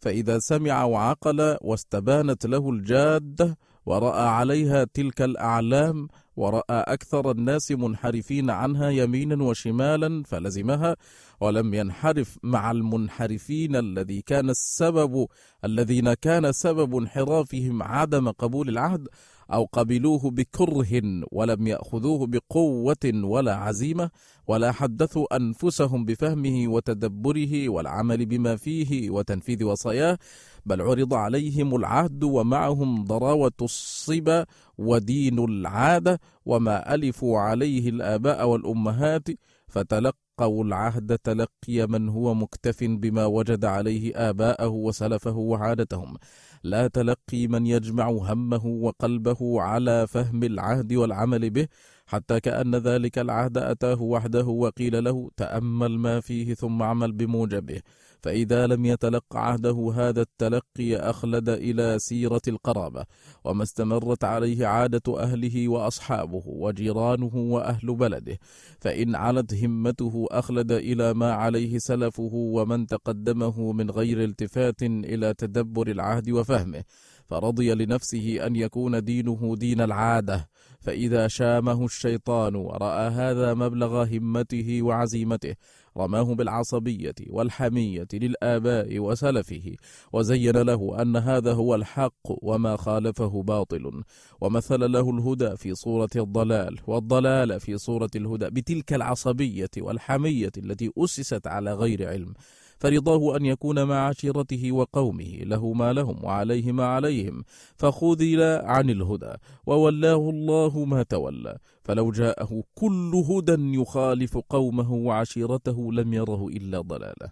فإذا 0.00 0.38
سمع 0.38 0.84
وعقل 0.84 1.56
واستبانت 1.60 2.46
له 2.46 2.70
الجادة 2.70 3.58
ورأى 3.86 4.28
عليها 4.28 4.84
تلك 4.84 5.22
الأعلام 5.22 6.08
ورأى 6.38 6.64
أكثر 6.70 7.30
الناس 7.30 7.70
منحرفين 7.72 8.50
عنها 8.50 8.90
يمينا 8.90 9.44
وشمالا 9.44 10.22
فلزمها 10.22 10.96
ولم 11.40 11.74
ينحرف 11.74 12.38
مع 12.42 12.70
المنحرفين 12.70 13.76
الذي 13.76 14.22
كان 14.22 14.50
السبب 14.50 15.26
الذين 15.64 16.14
كان 16.14 16.52
سبب 16.52 16.96
انحرافهم 16.96 17.82
عدم 17.82 18.30
قبول 18.30 18.68
العهد 18.68 19.08
أو 19.52 19.64
قبلوه 19.72 20.30
بكره 20.30 21.02
ولم 21.32 21.66
يأخذوه 21.66 22.26
بقوة 22.26 23.04
ولا 23.14 23.54
عزيمة 23.54 24.10
ولا 24.46 24.72
حدثوا 24.72 25.36
أنفسهم 25.36 26.04
بفهمه 26.04 26.68
وتدبره 26.68 27.68
والعمل 27.68 28.26
بما 28.26 28.56
فيه 28.56 29.10
وتنفيذ 29.10 29.64
وصاياه 29.64 30.18
بل 30.66 30.82
عرض 30.82 31.14
عليهم 31.14 31.76
العهد 31.76 32.24
ومعهم 32.24 33.04
ضراوة 33.04 33.52
الصبا 33.62 34.46
ودين 34.78 35.38
العادة 35.38 36.20
وما 36.46 36.94
ألفوا 36.94 37.38
عليه 37.38 37.88
الآباء 37.88 38.48
والأمهات 38.48 39.28
فتلقوا 39.68 40.64
العهد 40.64 41.18
تلقي 41.18 41.86
من 41.86 42.08
هو 42.08 42.34
مكتف 42.34 42.84
بما 42.84 43.26
وجد 43.26 43.64
عليه 43.64 44.12
آباءه 44.30 44.68
وسلفه 44.68 45.36
وعادتهم. 45.36 46.16
لا 46.62 46.86
تلقي 46.88 47.46
من 47.46 47.66
يجمع 47.66 48.08
همه 48.10 48.66
وقلبه 48.66 49.62
على 49.62 50.06
فهم 50.06 50.42
العهد 50.42 50.92
والعمل 50.92 51.50
به 51.50 51.68
حتى 52.06 52.40
كأن 52.40 52.74
ذلك 52.74 53.18
العهد 53.18 53.58
أتاه 53.58 54.02
وحده 54.02 54.46
وقيل 54.46 55.04
له 55.04 55.30
تأمل 55.36 55.98
ما 55.98 56.20
فيه 56.20 56.54
ثم 56.54 56.82
عمل 56.82 57.12
بموجبه. 57.12 57.80
فإذا 58.22 58.66
لم 58.66 58.84
يتلق 58.84 59.36
عهده 59.36 59.92
هذا 59.94 60.22
التلقي 60.22 60.96
أخلد 60.96 61.48
إلى 61.48 61.96
سيرة 61.98 62.42
القرابة 62.48 63.04
وما 63.44 63.62
استمرت 63.62 64.24
عليه 64.24 64.66
عادة 64.66 65.20
أهله 65.22 65.68
وأصحابه 65.68 66.42
وجيرانه 66.46 67.36
وأهل 67.36 67.94
بلده 67.94 68.38
فإن 68.80 69.14
علت 69.14 69.54
همته 69.54 70.26
أخلد 70.30 70.72
إلى 70.72 71.14
ما 71.14 71.32
عليه 71.32 71.78
سلفه 71.78 72.30
ومن 72.32 72.86
تقدمه 72.86 73.72
من 73.72 73.90
غير 73.90 74.24
التفات 74.24 74.82
إلى 74.82 75.34
تدبر 75.34 75.88
العهد 75.88 76.30
وفهمه 76.30 76.84
فرضي 77.26 77.74
لنفسه 77.74 78.46
أن 78.46 78.56
يكون 78.56 79.04
دينه 79.04 79.54
دين 79.56 79.80
العادة. 79.80 80.48
فإذا 80.80 81.28
شامه 81.28 81.84
الشيطان 81.84 82.54
ورأى 82.54 83.08
هذا 83.08 83.54
مبلغ 83.54 84.04
همته 84.04 84.82
وعزيمته 84.82 85.54
رماه 85.98 86.22
بالعصبية 86.34 87.14
والحمية 87.30 88.08
للآباء 88.12 88.98
وسلفه 88.98 89.76
وزين 90.12 90.56
له 90.56 91.02
أن 91.02 91.16
هذا 91.16 91.52
هو 91.52 91.74
الحق 91.74 92.12
وما 92.26 92.76
خالفه 92.76 93.42
باطل 93.42 94.02
ومثل 94.40 94.92
له 94.92 95.10
الهدى 95.10 95.56
في 95.56 95.74
صورة 95.74 96.10
الضلال 96.16 96.78
والضلال 96.86 97.60
في 97.60 97.78
صورة 97.78 98.10
الهدى 98.16 98.50
بتلك 98.50 98.92
العصبية 98.92 99.70
والحمية 99.78 100.52
التي 100.58 100.90
أسست 100.98 101.46
على 101.46 101.74
غير 101.74 102.08
علم. 102.08 102.34
فرضاه 102.78 103.36
أن 103.36 103.44
يكون 103.46 103.84
مع 103.84 104.08
عشيرته 104.08 104.72
وقومه 104.72 105.36
له 105.42 105.72
ما 105.72 105.92
لهم 105.92 106.24
وعليه 106.24 106.72
ما 106.72 106.86
عليهم 106.86 107.44
فخذل 107.76 108.42
عن 108.42 108.90
الهدى 108.90 109.32
وولاه 109.66 110.30
الله 110.30 110.84
ما 110.84 111.02
تولى. 111.02 111.58
فلو 111.84 112.10
جاءه 112.10 112.62
كل 112.74 113.24
هدى 113.30 113.78
يخالف 113.80 114.38
قومه 114.38 114.92
وعشيرته 114.92 115.92
لم 115.92 116.14
يره 116.14 116.48
إلا 116.48 116.80
ضلاله. 116.80 117.30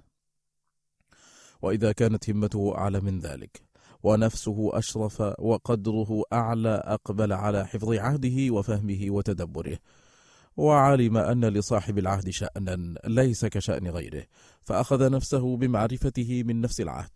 وإذا 1.62 1.92
كانت 1.92 2.30
همته 2.30 2.74
أعلى 2.78 3.00
من 3.00 3.18
ذلك 3.20 3.62
ونفسه 4.02 4.70
أشرف 4.72 5.20
وقدره 5.38 6.22
أعلى 6.32 6.82
أقبل 6.84 7.32
على 7.32 7.66
حفظ 7.66 7.92
عهده 7.92 8.54
وفهمه 8.54 9.06
وتدبره. 9.08 9.78
وعلم 10.56 11.16
أن 11.16 11.44
لصاحب 11.44 11.98
العهد 11.98 12.30
شأنا 12.30 12.94
ليس 13.04 13.44
كشأن 13.44 13.88
غيره 13.88 14.24
فأخذ 14.62 15.10
نفسه 15.10 15.56
بمعرفته 15.56 16.42
من 16.46 16.60
نفس 16.60 16.80
العهد 16.80 17.10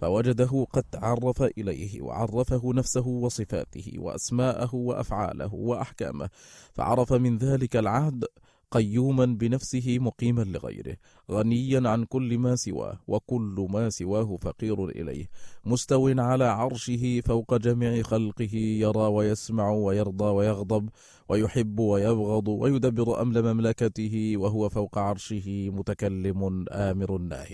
فوجده 0.00 0.66
قد 0.72 0.82
تعرف 0.82 1.42
إليه 1.42 2.02
وعرفه 2.02 2.72
نفسه 2.74 3.06
وصفاته 3.06 3.92
وأسماءه 3.98 4.74
وأفعاله 4.74 5.54
وأحكامه 5.54 6.28
فعرف 6.74 7.12
من 7.12 7.38
ذلك 7.38 7.76
العهد 7.76 8.24
قيوما 8.70 9.24
بنفسه 9.24 9.98
مقيما 9.98 10.42
لغيره. 10.42 10.96
غنيا 11.30 11.88
عن 11.88 12.04
كل 12.04 12.38
ما 12.38 12.56
سواه 12.56 13.00
وكل 13.08 13.66
ما 13.70 13.90
سواه 13.90 14.36
فقير 14.36 14.88
إليه. 14.88 15.26
مستو 15.64 16.08
على 16.08 16.44
عرشه 16.44 17.20
فوق 17.20 17.56
جميع 17.56 18.02
خلقه 18.02 18.54
يرى 18.54 19.06
ويسمع 19.06 19.70
ويرضى 19.70 20.24
ويغضب 20.24 20.88
ويحب 21.28 21.78
ويبغض 21.78 22.48
ويدبر 22.48 23.22
أمر 23.22 23.42
مملكته 23.42 24.34
وهو 24.36 24.68
فوق 24.68 24.98
عرشه 24.98 25.70
متكلم 25.70 26.64
آمر 26.70 27.18
ناه 27.18 27.46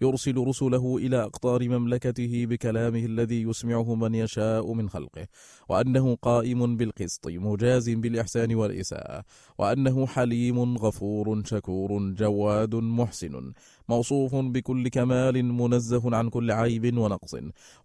يرسل 0.00 0.36
رسله 0.38 0.96
إلى 0.96 1.22
أقطار 1.22 1.68
مملكته 1.68 2.46
بكلامه 2.46 3.04
الذي 3.04 3.42
يسمعه 3.42 3.94
من 3.94 4.14
يشاء 4.14 4.72
من 4.72 4.88
خلقه 4.88 5.26
وأنه 5.68 6.14
قائم 6.22 6.76
بالقسط 6.76 7.26
مجاز 7.28 7.90
بالإحسان 7.90 8.54
والإساءة 8.54 9.24
وأنه 9.58 10.06
حليم 10.06 10.76
غفور 10.76 11.42
شكور 11.44 12.12
جواد 12.12 12.74
محسن 13.06 13.52
موصوف 13.88 14.34
بكل 14.34 14.88
كمال 14.88 15.44
منزه 15.44 16.16
عن 16.16 16.28
كل 16.28 16.50
عيب 16.50 16.98
ونقص 16.98 17.36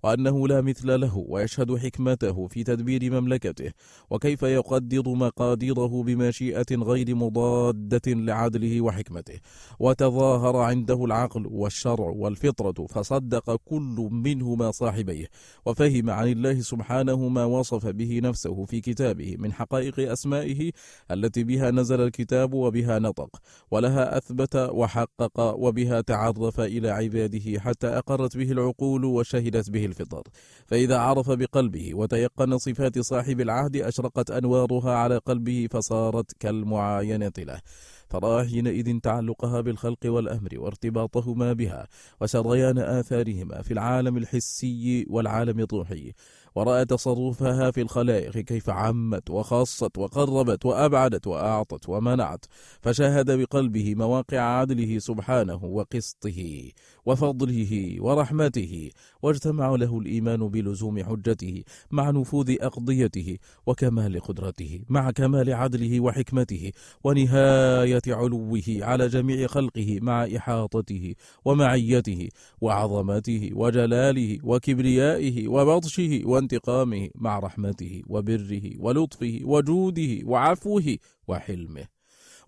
وأنه 0.03 0.47
لا 0.47 0.61
مثل 0.61 1.01
له 1.01 1.25
ويشهد 1.27 1.75
حكمته 1.77 2.47
في 2.47 2.63
تدبير 2.63 3.21
مملكته 3.21 3.71
وكيف 4.09 4.43
يقدر 4.43 5.09
مقاديره 5.09 6.03
بمشيئة 6.03 6.65
غير 6.71 7.15
مضادة 7.15 8.01
لعدله 8.13 8.81
وحكمته؟ 8.81 9.39
وتظاهر 9.79 10.57
عنده 10.57 11.05
العقل 11.05 11.47
والشرع 11.47 12.09
والفطرة 12.09 12.87
فصدق 12.87 13.55
كل 13.55 14.09
منهما 14.11 14.71
صاحبيه 14.71 15.27
وفهم 15.65 16.09
عن 16.09 16.27
الله 16.27 16.61
سبحانه 16.61 17.27
ما 17.27 17.45
وصف 17.45 17.87
به 17.87 18.19
نفسه 18.23 18.65
في 18.65 18.81
كتابه 18.81 19.35
من 19.39 19.53
حقائق 19.53 20.11
أسمائه 20.11 20.71
التي 21.11 21.43
بها 21.43 21.71
نزل 21.71 22.01
الكتاب 22.01 22.53
وبها 22.53 22.99
نطق 22.99 23.29
ولها 23.71 24.17
أثبت 24.17 24.55
وحقق 24.55 25.39
وبها 25.39 25.90
بها 25.91 26.01
تعرف 26.01 26.59
إلى 26.59 26.89
عباده 26.89 27.59
حتى 27.59 27.87
أقرت 27.87 28.37
به 28.37 28.51
العقول 28.51 29.05
وشهدت 29.05 29.69
به 29.69 29.85
الفطر. 29.85 30.23
فإذا 30.67 30.97
عرف 30.97 31.31
بقلبه 31.31 31.95
وتيقن 31.95 32.57
صفات 32.57 32.99
صاحب 32.99 33.41
العهد 33.41 33.75
أشرقت 33.75 34.31
أنوارها 34.31 34.91
على 34.91 35.17
قلبه 35.17 35.67
فصارت 35.71 36.31
كالمعاينة 36.39 37.31
له. 37.37 37.61
فرأى 38.09 38.47
حينئذ 38.47 38.99
تعلقها 38.99 39.61
بالخلق 39.61 40.05
والأمر 40.05 40.49
وارتباطهما 40.57 41.53
بها 41.53 41.87
وسريان 42.21 42.77
آثارهما 42.77 43.61
في 43.61 43.71
العالم 43.73 44.17
الحسي 44.17 45.05
والعالم 45.09 45.59
الروحي. 45.59 46.11
ورأى 46.55 46.85
تصرفها 46.85 47.71
في 47.71 47.81
الخلائق 47.81 48.37
كيف 48.37 48.69
عمت 48.69 49.29
وخصت 49.29 49.97
وقربت 49.97 50.65
وأبعدت 50.65 51.27
وأعطت 51.27 51.89
ومنعت 51.89 52.45
فشاهد 52.81 53.31
بقلبه 53.31 53.95
مواقع 53.95 54.39
عدله 54.39 54.99
سبحانه 54.99 55.65
وقسطه 55.65 56.71
وفضله 57.05 57.95
ورحمته 57.99 58.89
واجتمع 59.21 59.75
له 59.75 59.99
الإيمان 59.99 60.47
بلزوم 60.47 61.03
حجته 61.03 61.63
مع 61.91 62.09
نفوذ 62.11 62.55
أقضيته 62.61 63.37
وكمال 63.65 64.19
قدرته 64.19 64.81
مع 64.89 65.11
كمال 65.11 65.53
عدله 65.53 65.99
وحكمته 65.99 66.71
ونهاية 67.03 68.01
علوه 68.07 68.63
على 68.67 69.07
جميع 69.07 69.47
خلقه 69.47 69.99
مع 70.01 70.27
إحاطته 70.37 71.15
ومعيته 71.45 72.29
وعظمته 72.61 73.49
وجلاله 73.53 74.37
وكبريائه 74.43 75.47
وبطشه 75.47 76.21
وانتقامه 76.41 77.09
مع 77.15 77.39
رحمته 77.39 78.01
وبره 78.07 78.61
ولطفه 78.77 79.39
وجوده 79.43 80.19
وعفوه 80.25 80.97
وحلمه. 81.27 81.85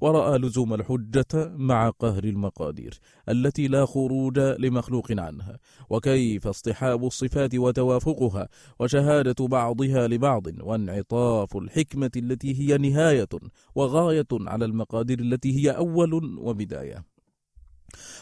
ورأى 0.02 0.38
لزوم 0.38 0.74
الحجة 0.74 1.52
مع 1.58 1.90
قهر 1.90 2.24
المقادير 2.24 3.00
التي 3.30 3.68
لا 3.68 3.86
خروج 3.86 4.40
لمخلوق 4.40 5.12
عنها 5.12 5.60
وكيف 5.90 6.48
اصطحاب 6.48 7.06
الصفات 7.06 7.56
وتوافقها 7.56 8.50
وشهادة 8.80 9.48
بعضها 9.48 10.08
لبعض 10.08 10.44
وانعطاف 10.62 11.58
الحكمة 11.58 12.12
التي 12.16 12.60
هي 12.60 12.78
نهاية 12.78 13.30
وغاية 13.76 14.28
على 14.32 14.66
المقادير 14.66 15.20
التي 15.20 15.52
هي 15.60 15.72
أول 15.72 16.40
وبداية. 16.40 17.04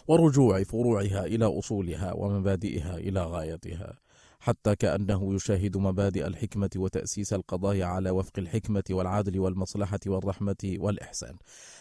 ورجوع 0.08 0.64
فروعها 0.64 1.26
إلى 1.26 1.46
أصولها 1.46 2.14
ومبادئها 2.14 2.98
إلى 2.98 3.24
غايتها. 3.24 3.98
حتى 4.42 4.76
كأنه 4.76 5.36
يشاهد 5.36 5.78
مبادئ 5.78 6.28
الحكمة 6.28 6.70
وتأسيس 6.76 7.34
القضايا 7.34 7.86
على 7.86 8.10
وفق 8.10 8.34
الحكمة 8.38 8.84
والعدل 8.92 9.40
والمصلحة 9.40 10.00
والرحمة 10.08 10.76
والإحسان. 10.78 11.36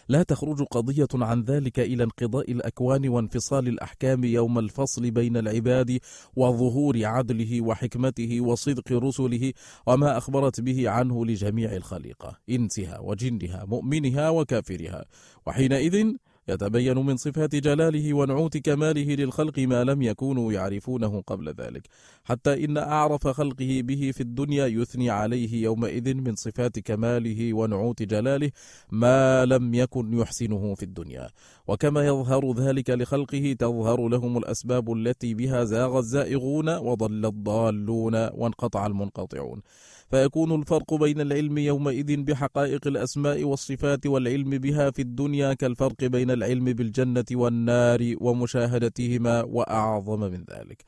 لا 0.08 0.22
تخرج 0.22 0.62
قضية 0.62 1.08
عن 1.14 1.42
ذلك 1.42 1.80
إلى 1.80 2.04
انقضاء 2.04 2.52
الأكوان 2.52 3.08
وانفصال 3.08 3.68
الأحكام 3.68 4.24
يوم 4.24 4.58
الفصل 4.58 5.10
بين 5.10 5.36
العباد 5.36 5.98
وظهور 6.36 7.04
عدله 7.04 7.60
وحكمته 7.60 8.40
وصدق 8.40 8.92
رسله 8.92 9.52
وما 9.86 10.18
أخبرت 10.18 10.60
به 10.60 10.90
عنه 10.90 11.26
لجميع 11.26 11.76
الخليقة 11.76 12.38
إنسها 12.50 12.98
وجنها 12.98 13.64
مؤمنها 13.64 14.30
وكافرها. 14.30 15.04
وحينئذ 15.46 16.14
يتبين 16.50 16.98
من 16.98 17.16
صفات 17.16 17.54
جلاله 17.54 18.14
ونعوت 18.14 18.56
كماله 18.56 19.14
للخلق 19.14 19.58
ما 19.58 19.84
لم 19.84 20.02
يكونوا 20.02 20.52
يعرفونه 20.52 21.22
قبل 21.26 21.48
ذلك. 21.48 21.82
حتى 22.24 22.64
إن 22.64 22.76
أعرف 22.76 23.28
خلقه 23.28 23.80
به 23.84 24.10
في 24.14 24.20
الدنيا 24.20 24.66
يثني 24.66 25.10
عليه 25.10 25.62
يومئذ 25.62 26.14
من 26.14 26.34
صفات 26.34 26.78
كماله 26.78 27.54
ونعوت 27.54 28.02
جلاله 28.02 28.50
ما 28.90 29.44
لم 29.44 29.74
يكن 29.74 30.18
يحسنه 30.18 30.74
في 30.74 30.82
الدنيا. 30.82 31.28
وكما 31.68 32.06
يظهر 32.06 32.52
ذلك 32.52 32.90
لخلقه 32.90 33.56
تظهر 33.58 34.08
لهم 34.08 34.38
الأسباب 34.38 34.92
التي 34.92 35.34
بها 35.34 35.64
زاغ 35.64 35.98
الزائغون 35.98 36.76
وضل 36.76 37.26
الضالون 37.26 38.14
وانقطع 38.14 38.86
المنقطعون. 38.86 39.62
فيكون 40.10 40.60
الفرق 40.60 40.94
بين 40.94 41.20
العلم 41.20 41.58
يومئذ 41.58 42.16
بحقائق 42.16 42.86
الأسماء 42.86 43.44
والصفات 43.44 44.06
والعلم 44.06 44.50
بها 44.50 44.90
في 44.90 45.02
الدنيا 45.02 45.54
كالفرق 45.54 46.04
بين 46.04 46.30
العلم 46.30 46.64
بالجنة 46.64 47.24
والنار 47.32 48.14
ومشاهدتهما 48.20 49.42
وأعظم 49.42 50.20
من 50.20 50.44
ذلك. 50.50 50.84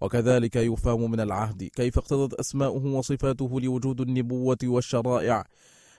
وكذلك 0.00 0.56
يفهم 0.56 1.10
من 1.10 1.20
العهد 1.20 1.64
كيف 1.64 1.98
اقتضت 1.98 2.34
أسماؤه 2.34 2.86
وصفاته 2.86 3.60
لوجود 3.60 4.00
النبوة 4.00 4.58
والشرائع 4.64 5.44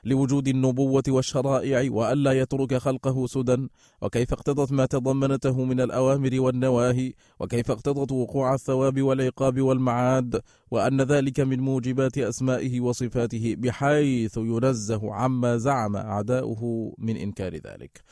لوجود 0.08 0.48
النبوة 0.48 1.04
والشرائع 1.08 1.92
وألا 1.92 2.32
يترك 2.32 2.74
خلقه 2.78 3.28
سدى 3.28 3.68
وكيف 4.02 4.34
اقتضت 4.34 4.72
ما 4.72 4.86
تضمنته 4.86 5.64
من 5.64 5.82
الأوامر 5.82 6.40
والنواهي 6.40 7.14
وكيف 7.40 7.72
اقتضت 7.72 8.12
وقوع 8.12 8.54
الثواب 8.54 9.02
والعقاب 9.02 9.62
والمعاد 9.62 10.42
وأن 10.72 11.02
ذلك 11.02 11.40
من 11.40 11.60
موجبات 11.60 12.18
أسمائه 12.18 12.82
وصفاته 12.82 13.56
بحيث 13.58 14.38
ينزه 14.38 15.14
عما 15.14 15.58
زعم 15.58 15.96
أعداؤه 15.96 16.94
من 16.98 17.18
إنكار 17.18 17.54
ذلك. 17.56 18.04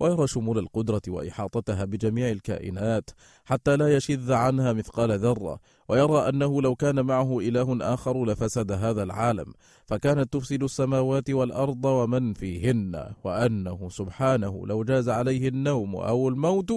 ويرى 0.00 0.26
شمول 0.26 0.58
القدرة 0.58 1.02
وإحاطتها 1.08 1.84
بجميع 1.84 2.30
الكائنات 2.30 3.10
حتى 3.44 3.76
لا 3.76 3.96
يشذ 3.96 4.32
عنها 4.32 4.72
مثقال 4.72 5.18
ذرة. 5.18 5.60
ويرى 5.88 6.28
أنه 6.28 6.62
لو 6.62 6.74
كان 6.74 7.06
معه 7.06 7.40
إله 7.40 7.94
آخر 7.94 8.24
لفسد 8.24 8.72
هذا 8.72 9.02
العالم 9.02 9.52
فكانت 9.86 10.32
تفسد 10.32 10.62
السماوات 10.62 11.30
والأرض 11.30 11.84
ومن 11.84 12.32
فيهن. 12.32 13.12
وأنه 13.24 13.88
سبحانه 13.88 14.66
لو 14.66 14.84
جاز 14.84 15.08
عليه 15.08 15.48
النوم 15.48 15.96
أو 15.96 16.28
الموت 16.28 16.72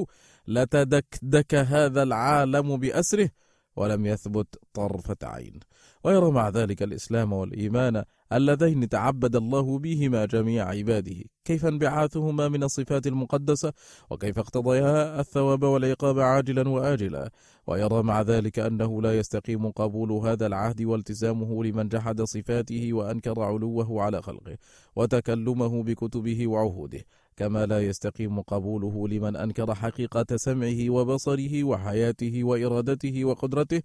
لتدكدك 0.47 1.55
هذا 1.55 2.03
العالم 2.03 2.77
بأسره 2.77 3.29
ولم 3.75 4.05
يثبت 4.05 4.47
طرفة 4.73 5.17
عين. 5.23 5.59
ويرى 6.07 6.31
مع 6.31 6.49
ذلك 6.49 6.83
الإسلام 6.83 7.33
والإيمان 7.33 8.03
اللذين 8.33 8.89
تعبد 8.89 9.35
الله 9.35 9.79
بهما 9.79 10.25
جميع 10.25 10.67
عباده. 10.69 11.15
كيف 11.45 11.65
انبعاثهما 11.65 12.47
من 12.47 12.63
الصفات 12.63 13.07
المقدسة؟ 13.07 13.73
وكيف 14.09 14.39
اقتضيا 14.39 15.19
الثواب 15.19 15.63
والعقاب 15.63 16.19
عاجلا 16.19 16.69
وآجلا؟ 16.69 17.29
ويرى 17.67 18.03
مع 18.03 18.21
ذلك 18.21 18.59
أنه 18.59 19.01
لا 19.01 19.17
يستقيم 19.17 19.71
قبول 19.71 20.11
هذا 20.11 20.47
العهد 20.47 20.81
والتزامه 20.81 21.63
لمن 21.63 21.87
جحد 21.87 22.21
صفاته 22.21 22.93
وأنكر 22.93 23.41
علوه 23.41 24.03
على 24.03 24.21
خلقه 24.21 24.57
وتكلمه 24.95 25.83
بكتبه 25.83 26.47
وعهوده 26.47 26.99
كما 27.37 27.65
لا 27.65 27.79
يستقيم 27.79 28.41
قبوله 28.41 29.07
لمن 29.07 29.35
أنكر 29.35 29.75
حقيقة 29.75 30.25
سمعه 30.35 30.89
وبصره 30.89 31.63
وحياته 31.63 32.43
وإرادته 32.43 33.25
وقدرته 33.25 33.81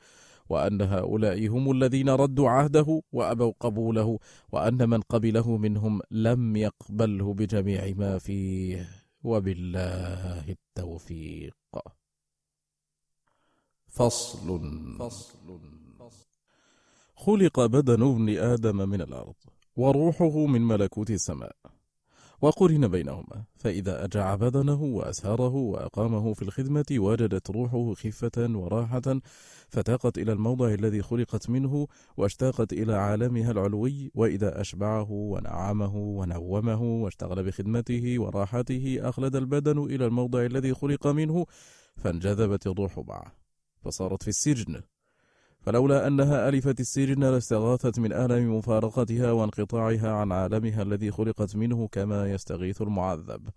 وأن 0.48 0.82
هؤلاء 0.82 1.48
هم 1.48 1.70
الذين 1.70 2.08
ردوا 2.08 2.48
عهده 2.50 3.02
وأبوا 3.12 3.52
قبوله 3.60 4.18
وأن 4.52 4.88
من 4.88 5.00
قبله 5.00 5.56
منهم 5.56 6.00
لم 6.10 6.56
يقبله 6.56 7.34
بجميع 7.34 7.94
ما 7.96 8.18
فيه 8.18 8.88
وبالله 9.24 10.44
التوفيق. 10.48 11.56
فصل. 13.88 14.48
فصل 14.98 15.58
خلق 17.16 17.66
بدن 17.66 18.02
ابن 18.02 18.28
آدم 18.38 18.88
من 18.88 19.00
الأرض 19.00 19.34
وروحه 19.76 20.46
من 20.46 20.62
ملكوت 20.62 21.10
السماء. 21.10 21.56
وقرن 22.42 22.88
بينهما. 22.88 23.44
فإذا 23.56 24.04
أجع 24.04 24.34
بدنه 24.34 24.82
وأسهره 24.82 25.54
وأقامه 25.54 26.34
في 26.34 26.42
الخدمة 26.42 26.84
وجدت 26.92 27.50
روحه 27.50 27.94
خفة 27.94 28.48
وراحة 28.58 29.20
فتاقت 29.68 30.18
إلى 30.18 30.32
الموضع 30.32 30.74
الذي 30.74 31.02
خلقت 31.02 31.50
منه 31.50 31.86
واشتاقت 32.16 32.72
إلى 32.72 32.94
عالمها 32.94 33.50
العلوي 33.50 34.10
وإذا 34.14 34.60
أشبعه 34.60 35.10
ونعمه 35.10 35.96
ونومه 35.96 36.82
واشتغل 36.82 37.42
بخدمته 37.42 38.18
وراحته 38.18 38.98
أخلد 39.00 39.36
البدن 39.36 39.78
إلى 39.78 40.06
الموضع 40.06 40.46
الذي 40.46 40.74
خلق 40.74 41.06
منه 41.06 41.46
فانجذبت 41.96 42.66
الروح 42.66 42.98
معه. 42.98 43.32
فصارت 43.82 44.22
في 44.22 44.28
السجن. 44.28 44.82
فلولا 45.62 46.06
أنها 46.06 46.48
ألفت 46.48 46.80
السجن 46.80 47.24
لاستغاثت 47.24 47.98
من 47.98 48.12
ألم 48.12 48.56
مفارقتها 48.56 49.32
وانقطاعها 49.32 50.12
عن 50.12 50.32
عالمها 50.32 50.82
الذي 50.82 51.10
خلقت 51.10 51.56
منه 51.56 51.88
كما 51.88 52.32
يستغيث 52.32 52.82
المعذب. 52.82 53.48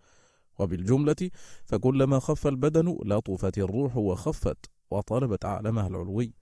وبالجملة 0.59 1.29
فكلما 1.65 2.19
خف 2.19 2.47
البدن 2.47 2.97
لطفت 3.05 3.57
الروح 3.57 3.97
وخفت 3.97 4.57
وطلبت 4.91 5.45
عالمها 5.45 5.87
العلوي. 5.87 6.33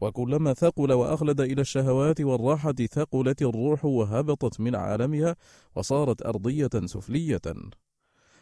وكلما 0.00 0.54
ثقل 0.54 0.92
وأخلد 0.92 1.40
إلى 1.40 1.60
الشهوات 1.60 2.20
والراحة 2.20 2.72
ثقلت 2.72 3.42
الروح 3.42 3.84
وهبطت 3.84 4.60
من 4.60 4.74
عالمها 4.74 5.36
وصارت 5.76 6.26
أرضية 6.26 6.70
سفلية. 6.84 7.42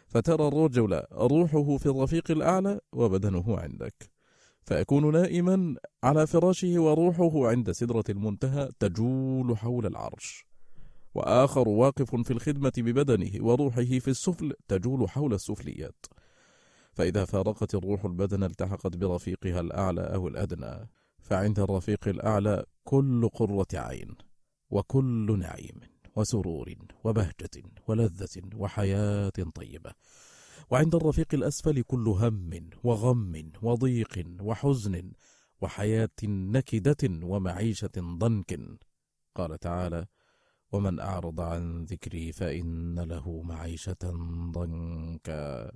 فترى 0.07 0.47
الرجل 0.47 1.01
روحه 1.13 1.77
في 1.77 1.85
الرفيق 1.85 2.31
الأعلى 2.31 2.79
وبدنه 2.93 3.57
عندك. 3.59 4.13
فيكون 4.65 5.11
نائما 5.11 5.75
على 6.03 6.27
فراشه 6.27 6.79
وروحه 6.79 7.47
عند 7.47 7.71
سدرة 7.71 8.03
المنتهى 8.09 8.69
تجول 8.79 9.57
حول 9.57 9.85
العرش. 9.85 10.45
وآخر 11.15 11.69
واقف 11.69 12.15
في 12.15 12.31
الخدمة 12.31 12.73
ببدنه 12.77 13.45
وروحه 13.45 13.83
في 13.83 14.07
السفل 14.07 14.53
تجول 14.67 15.09
حول 15.09 15.33
السفليات. 15.33 16.05
فإذا 16.93 17.25
فارقت 17.25 17.75
الروح 17.75 18.05
البدن 18.05 18.43
التحقت 18.43 18.97
برفيقها 18.97 19.59
الأعلى 19.59 20.01
أو 20.01 20.27
الأدنى 20.27 20.89
فعند 21.19 21.59
الرفيق 21.59 22.07
الأعلى 22.07 22.65
كل 22.83 23.29
قرة 23.33 23.67
عين 23.73 24.15
وكل 24.69 25.39
نعيم 25.39 25.79
وسرور 26.15 26.75
وبهجة 27.03 27.63
ولذة 27.87 28.41
وحياة 28.55 29.31
طيبة. 29.55 29.93
وعند 30.69 30.95
الرفيق 30.95 31.27
الأسفل 31.33 31.81
كل 31.81 32.07
هم 32.07 32.69
وغم 32.83 33.51
وضيق 33.61 34.25
وحزن 34.41 35.11
وحياة 35.61 36.19
نكدة 36.23 37.03
ومعيشة 37.23 37.91
ضنك. 37.97 38.59
قال 39.35 39.59
تعالى 39.59 40.05
ومن 40.71 40.99
أعرض 40.99 41.41
عن 41.41 41.83
ذكري 41.83 42.31
فإن 42.31 42.99
له 42.99 43.41
معيشة 43.41 44.03
ضنكا. 44.51 45.71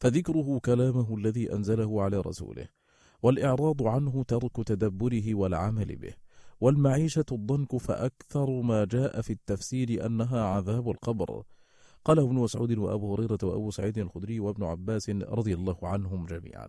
فذكره 0.00 0.58
كلامه 0.58 1.16
الذي 1.16 1.52
أنزله 1.52 2.02
على 2.02 2.20
رسوله 2.20 2.68
والإعراض 3.22 3.82
عنه 3.82 4.24
ترك 4.24 4.56
تدبره 4.66 5.34
والعمل 5.34 5.96
به 5.96 6.14
والمعيشة 6.60 7.24
الضنك 7.32 7.76
فأكثر 7.76 8.60
ما 8.60 8.84
جاء 8.84 9.20
في 9.20 9.32
التفسير 9.32 10.06
أنها 10.06 10.44
عذاب 10.44 10.90
القبر. 10.90 11.42
قاله 12.04 12.24
ابن 12.24 12.34
مسعود 12.34 12.78
وأبو 12.78 13.14
هريرة 13.14 13.38
وأبو 13.42 13.70
سعيد 13.70 13.98
الخدري 13.98 14.40
وابن 14.40 14.64
عباس 14.64 15.10
رضي 15.10 15.54
الله 15.54 15.76
عنهم 15.82 16.26
جميعا. 16.26 16.68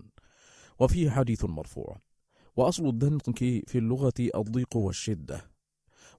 وفيه 0.80 1.10
حديث 1.10 1.46
مرفوع. 1.46 1.98
وأصل 2.56 2.86
الضنك 2.88 3.38
في 3.68 3.78
اللغة 3.78 4.14
الضيق 4.36 4.78
والشدة. 4.78 5.52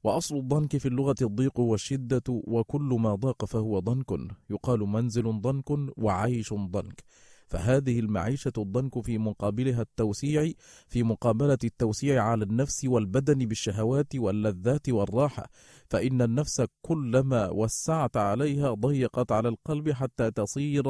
وأصل 0.05 0.37
الضنك 0.37 0.77
في 0.77 0.89
اللغة 0.89 1.15
الضيق 1.23 1.61
والشدة 1.61 2.23
وكل 2.29 2.97
ما 3.01 3.15
ضاق 3.15 3.45
فهو 3.45 3.79
ضنك. 3.79 4.13
يقال 4.51 4.81
منزل 4.81 5.41
ضنك 5.41 5.71
وعيش 5.97 6.53
ضنك. 6.55 7.05
فهذه 7.53 8.01
المعيشة 8.01 8.53
الضنك 8.59 9.01
في 9.01 9.19
مقابلها 9.19 9.83
التوسيع 9.83 10.53
في 10.89 11.03
مقابلة 11.03 11.59
التوسيع 11.65 12.23
على 12.23 12.45
النفس 12.45 12.85
والبدن 12.85 13.39
بالشهوات 13.39 14.17
واللذات 14.17 14.89
والراحة. 14.89 15.51
فإن 15.91 16.23
النفس 16.23 16.63
كلما 16.83 17.51
وسعت 17.51 18.17
عليها 18.17 18.75
ضيقت 18.75 19.33
على 19.33 19.49
القلب 19.49 19.91
حتى 19.91 20.31
تصير 20.31 20.83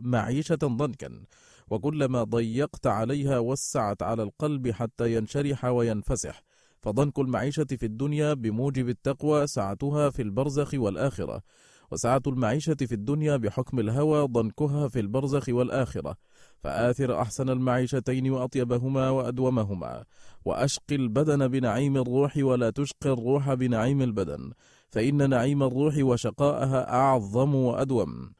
معيشة 0.00 0.58
ضنكا. 0.64 1.22
وكلما 1.70 2.24
ضيقت 2.24 2.86
عليها 2.86 3.38
وسعت 3.38 4.02
على 4.02 4.22
القلب 4.22 4.70
حتى 4.70 5.14
ينشرح 5.14 5.64
وينفسح. 5.64 6.42
فضنك 6.82 7.18
المعيشة 7.18 7.66
في 7.70 7.86
الدنيا 7.86 8.34
بموجب 8.34 8.88
التقوى 8.88 9.46
سعتها 9.46 10.10
في 10.10 10.22
البرزخ 10.22 10.70
والآخرة. 10.74 11.42
وسعة 11.90 12.22
المعيشة 12.26 12.74
في 12.74 12.92
الدنيا 12.92 13.36
بحكم 13.36 13.78
الهوى 13.78 14.28
ضنكها 14.28 14.88
في 14.88 15.00
البرزخ 15.00 15.48
والآخرة. 15.48 16.16
فآثر 16.62 17.20
أحسن 17.20 17.48
المعيشتين 17.48 18.30
وأطيبهما 18.30 19.10
وأدومهما. 19.10 20.04
وأشق 20.44 20.92
البدن 20.92 21.48
بنعيم 21.48 21.96
الروح 21.96 22.36
ولا 22.36 22.70
تشقي 22.70 23.12
الروح 23.12 23.54
بنعيم 23.54 24.02
البدن. 24.02 24.52
فإن 24.88 25.30
نعيم 25.30 25.62
الروح 25.62 25.94
وشقاءها 25.98 26.92
أعظم 26.92 27.54
وأدوم. 27.54 28.32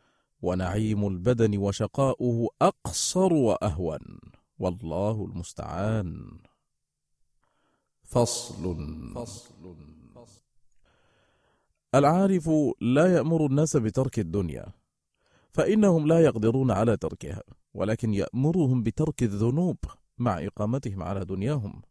ونعيم 0.42 1.06
البدن 1.06 1.58
وشقاؤه 1.58 2.48
أقصر 2.62 3.32
وأهون. 3.32 4.18
والله 4.58 5.24
المستعان. 5.24 6.38
فصل. 8.02 8.76
فصل. 9.14 9.99
العارف 11.94 12.50
لا 12.81 13.07
يأمر 13.14 13.46
الناس 13.46 13.76
بترك 13.76 14.18
الدنيا 14.18 14.66
فإنهم 15.50 16.07
لا 16.07 16.20
يقدرون 16.20 16.70
على 16.70 16.96
تركها 16.96 17.42
ولكن 17.74 18.14
يأمرهم 18.14 18.83
بترك 18.83 19.22
الذنوب 19.22 19.76
مع 20.18 20.46
إقامتهم 20.46 21.03
على 21.03 21.24
دنياهم. 21.24 21.83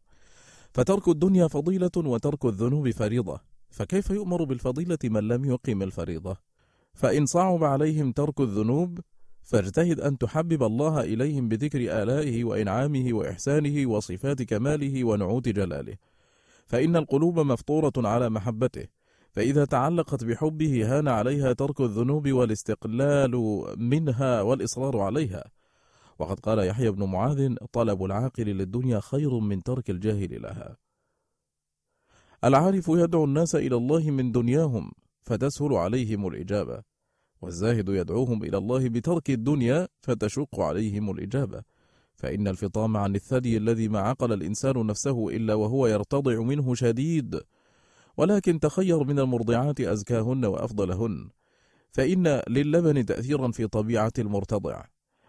فترك 0.72 1.08
الدنيا 1.08 1.46
فضيلة 1.46 1.90
وترك 1.96 2.44
الذنوب 2.44 2.90
فريضة 2.90 3.40
فكيف 3.70 4.10
يؤمر 4.10 4.44
بالفضيلة 4.44 4.98
من 5.04 5.28
لم 5.28 5.44
يقم 5.44 5.82
الفريضة؟ 5.82 6.36
فإن 6.94 7.26
صعب 7.26 7.64
عليهم 7.64 8.12
ترك 8.12 8.40
الذنوب 8.40 8.98
فاجتهد 9.42 10.00
أن 10.00 10.18
تحبب 10.18 10.62
الله 10.62 11.00
إليهم 11.00 11.48
بذكر 11.48 12.02
آلائه 12.02 12.44
وإنعامه 12.44 13.12
وإحسانه 13.12 13.90
وصفات 13.90 14.42
كماله 14.42 15.04
ونعوت 15.04 15.48
جلاله. 15.48 15.96
فإن 16.66 16.96
القلوب 16.96 17.38
مفطورة 17.38 17.92
على 17.96 18.30
محبته 18.30 18.99
فإذا 19.32 19.64
تعلقت 19.64 20.24
بحبه 20.24 20.98
هان 20.98 21.08
عليها 21.08 21.52
ترك 21.52 21.80
الذنوب 21.80 22.28
والاستقلال 22.28 23.64
منها 23.78 24.42
والإصرار 24.42 25.00
عليها. 25.00 25.44
وقد 26.18 26.40
قال 26.40 26.58
يحيى 26.58 26.90
بن 26.90 27.04
معاذ 27.04 27.54
طلب 27.72 28.04
العاقل 28.04 28.44
للدنيا 28.44 29.00
خير 29.00 29.38
من 29.38 29.62
ترك 29.62 29.90
الجاهل 29.90 30.42
لها. 30.42 30.76
العارف 32.44 32.88
يدعو 32.88 33.24
الناس 33.24 33.54
إلى 33.54 33.76
الله 33.76 34.10
من 34.10 34.32
دنياهم 34.32 34.92
فتسهل 35.22 35.72
عليهم 35.72 36.26
الإجابة 36.28 36.82
والزاهد 37.42 37.88
يدعوهم 37.88 38.42
إلى 38.42 38.58
الله 38.58 38.88
بترك 38.88 39.30
الدنيا 39.30 39.88
فتشق 40.00 40.60
عليهم 40.60 41.10
الإجابة. 41.10 41.62
فإن 42.16 42.48
الفطام 42.48 42.96
عن 42.96 43.14
الثدي 43.14 43.56
الذي 43.56 43.88
ما 43.88 44.00
عقل 44.00 44.32
الإنسان 44.32 44.86
نفسه 44.86 45.28
إلا 45.28 45.54
وهو 45.54 45.86
يرتضع 45.86 46.42
منه 46.42 46.74
شديد 46.74 47.40
ولكن 48.20 48.60
تخير 48.60 49.04
من 49.04 49.18
المرضعات 49.18 49.80
أزكاهن 49.80 50.44
وأفضلهن 50.44 51.30
فإن 51.92 52.42
للبن 52.48 53.06
تأثيرا 53.06 53.50
في 53.50 53.66
طبيعة 53.66 54.12
المرتضع 54.18 54.84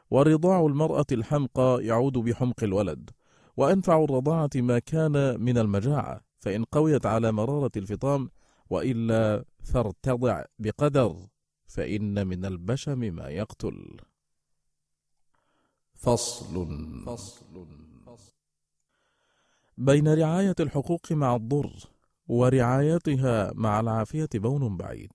ورضاع 0.09 0.65
المرأة 0.65 1.05
الحمقى 1.11 1.85
يعود 1.85 2.13
بحمق 2.13 2.63
الولد 2.63 3.09
وأنفع 3.57 4.03
الرضاعة 4.03 4.49
ما 4.55 4.79
كان 4.79 5.41
من 5.41 5.57
المجاعة 5.57 6.21
فإن 6.39 6.63
قويت 6.63 7.05
على 7.05 7.31
مرارة 7.31 7.71
الفطام 7.77 8.29
وإلا 8.69 9.45
فارتضع 9.63 10.43
بقدر 10.59 11.15
فإن 11.67 12.27
من 12.27 12.45
البشم 12.45 12.99
ما 12.99 13.29
يقتل. 13.29 13.97
فصل. 15.93 17.05
فصل. 17.05 17.45
بين 19.77 20.07
رعاية 20.07 20.55
الحقوق 20.59 21.11
مع 21.11 21.35
الضر 21.35 21.73
ورعايتها 22.31 23.51
مع 23.55 23.79
العافية 23.79 24.29
بون 24.35 24.77
بعيد. 24.77 25.13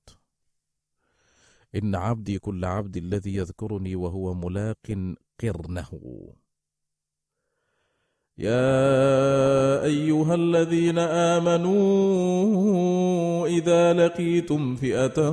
إن 1.75 1.95
عبدي 1.95 2.39
كل 2.39 2.65
عبد 2.65 2.97
الذي 2.97 3.37
يذكرني 3.37 3.97
وهو 3.97 4.35
ملاق 4.35 5.15
قرنه. 5.41 5.91
يا 8.39 9.85
أيها 9.85 10.35
الذين 10.35 10.99
آمنوا 11.35 11.77
إذا 13.47 13.93
لقيتم 13.93 14.77
فئة 14.77 15.31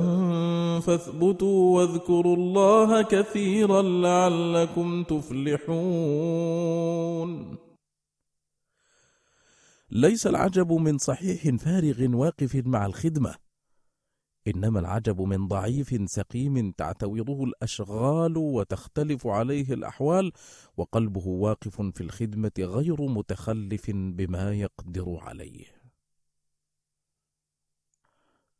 فاثبتوا 0.80 1.76
واذكروا 1.76 2.36
الله 2.36 3.02
كثيرا 3.02 3.82
لعلكم 3.82 5.02
تفلحون. 5.02 6.44
ليس 9.94 10.26
العجب 10.26 10.72
من 10.72 10.98
صحيح 10.98 11.56
فارغ 11.56 12.16
واقف 12.16 12.56
مع 12.56 12.86
الخدمة 12.86 13.36
إنما 14.46 14.80
العجب 14.80 15.20
من 15.20 15.48
ضعيف 15.48 16.10
سقيم 16.10 16.70
تعتوضه 16.70 17.44
الأشغال 17.44 18.36
وتختلف 18.36 19.26
عليه 19.26 19.74
الأحوال 19.74 20.32
وقلبه 20.76 21.26
واقف 21.26 21.80
في 21.82 22.00
الخدمة 22.00 22.52
غير 22.58 23.02
متخلف 23.02 23.90
بما 23.90 24.52
يقدر 24.52 25.18
عليه. 25.20 25.66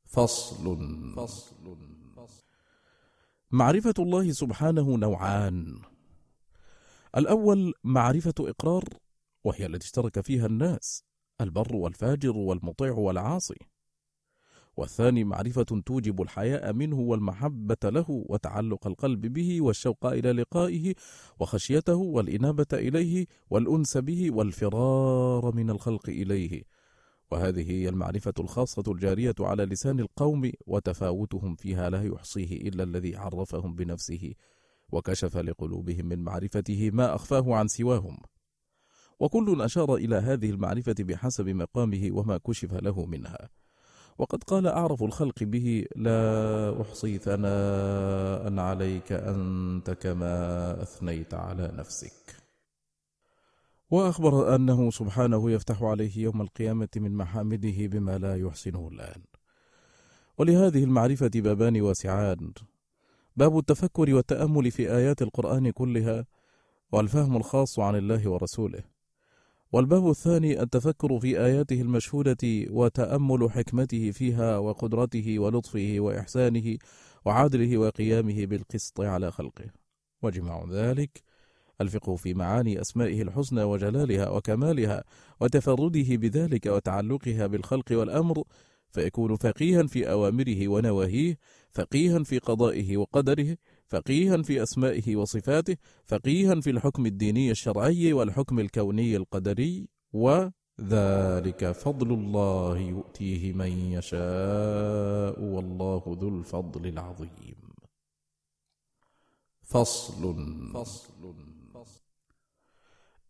فصل 0.04 0.78
فصل 1.16 1.78
معرفة 3.50 3.94
الله 3.98 4.32
سبحانه 4.32 4.96
نوعان. 4.96 5.82
الأول 7.16 7.74
معرفة 7.84 8.34
إقرار 8.40 8.84
وهي 9.44 9.66
التي 9.66 9.86
اشترك 9.86 10.20
فيها 10.20 10.46
الناس 10.46 11.04
البر 11.44 11.76
والفاجر 11.76 12.37
والمطيع 12.37 12.92
والعاصي. 12.92 13.59
والثاني 14.76 15.24
معرفة 15.24 15.62
توجب 15.62 16.22
الحياء 16.22 16.72
منه 16.72 17.00
والمحبة 17.00 17.76
له 17.85 18.07
وتعلق 18.09 18.87
القلب 18.87 19.20
به 19.26 19.62
والشوق 19.62 20.07
إلى 20.07 20.33
لقائه 20.33 20.94
وخشيته 21.40 21.94
والإنابة 21.96 22.66
إليه 22.72 23.26
والأنس 23.50 23.96
به 23.96 24.30
والفرار 24.33 25.54
من 25.54 25.70
الخلق 25.70 26.09
إليه 26.09 26.62
وهذه 27.30 27.70
هي 27.70 27.88
المعرفة 27.88 28.35
الخاصة 28.38 28.83
الجارية 28.88 29.35
على 29.40 29.64
لسان 29.64 30.00
القوم 30.00 30.52
وتفاوتهم 30.66 31.57
فيها 31.57 31.90
لا 31.90 32.02
يحصيه 32.02 32.68
إلا 32.68 32.83
الذي 32.83 33.16
عرفهم 33.16 33.74
بنفسه 33.74 34.35
وكشف 34.92 35.37
لقلوبهم 35.37 36.07
من 36.07 36.18
معرفته 36.18 36.90
ما 36.92 37.14
أخفاه 37.14 37.54
عن 37.54 37.68
سواهم 37.68 38.16
وكل 39.20 39.62
أشار 39.62 39.94
إلى 39.94 40.16
هذه 40.16 40.50
المعرفة 40.50 40.94
بحسب 40.98 41.48
مقامه 41.48 42.09
وما 42.12 42.38
كشف 42.38 42.74
له 42.74 43.07
منها. 43.07 43.48
وقد 44.18 44.44
قال 44.44 44.66
أعرف 44.66 45.03
الخلق 45.03 45.42
به 45.42 45.87
لا 45.96 46.83
أحصي 46.83 47.18
ثناء 47.18 48.59
عليك 48.59 49.12
أنت 49.12 49.90
كما 49.90 50.83
أثنيت 50.83 51.35
على 51.35 51.72
نفسك. 51.74 52.37
وأخبر 53.90 54.55
أنه 54.55 54.90
سبحانه 54.90 55.50
يفتح 55.50 55.83
عليه 55.83 56.18
يوم 56.18 56.40
القيامة 56.40 56.88
من 56.96 57.16
محامده 57.16 57.87
بما 57.87 58.18
لا 58.18 58.37
يحسنه 58.37 58.88
الآن. 58.92 59.22
ولهذه 60.38 60.85
المعرفة 60.85 61.31
بابان 61.35 61.81
واسعان. 61.81 62.53
باب 63.37 63.59
التفكر 63.59 64.14
والتأمل 64.14 64.70
في 64.70 64.92
آيات 64.96 65.22
القرآن 65.22 65.70
كلها 65.70 66.27
والفهم 66.92 67.37
الخاص 67.37 67.79
عن 67.79 67.96
الله 67.96 68.31
ورسوله. 68.31 68.93
والباب 69.74 70.10
الثاني 70.10 70.62
التفكر 70.62 71.20
في 71.20 71.40
آياته 71.40 71.80
المشهودة 71.80 72.66
وتأمل 72.70 73.50
حكمته 73.50 74.10
فيها 74.10 74.58
وقدرته 74.58 75.38
ولطفه 75.38 75.96
وإحسانه 75.98 76.76
وعدله 77.24 77.78
وقيامه 77.78 78.46
بالقسط 78.46 79.00
على 79.00 79.30
خلقه. 79.30 79.64
وجمع 80.22 80.64
ذلك 80.70 81.22
الفقه 81.80 82.16
في 82.16 82.34
معاني 82.34 82.80
أسمائه 82.80 83.22
الحسنى 83.22 83.62
وجلالها 83.62 84.28
وكمالها 84.28 85.04
وتفرده 85.40 86.16
بذلك 86.16 86.66
وتعلقها 86.66 87.46
بالخلق 87.46 87.92
والأمر 87.92 88.44
فيكون 88.90 89.37
فقيها 89.37 89.82
في 89.87 90.10
أوامره 90.10 90.68
ونواهيه 90.68 91.38
فقيها 91.70 92.22
في 92.22 92.38
قضائه 92.38 92.96
وقدره 92.96 93.56
فقيها 93.86 94.42
في 94.42 94.62
أسمائه 94.62 95.16
وصفاته 95.16 95.76
فقيها 96.04 96.60
في 96.60 96.70
الحكم 96.70 97.06
الديني 97.06 97.50
الشرعي 97.50 98.12
والحكم 98.12 98.58
الكوني 98.58 99.16
القدري 99.16 99.88
وذلك 100.12 101.72
فضل 101.72 102.12
الله 102.12 102.78
يؤتيه 102.78 103.52
من 103.52 103.72
يشاء 103.92 105.40
والله 105.40 106.02
ذو 106.20 106.28
الفضل 106.28 106.86
العظيم. 106.86 107.64
فصل. 109.62 110.36
فصل 110.74 111.14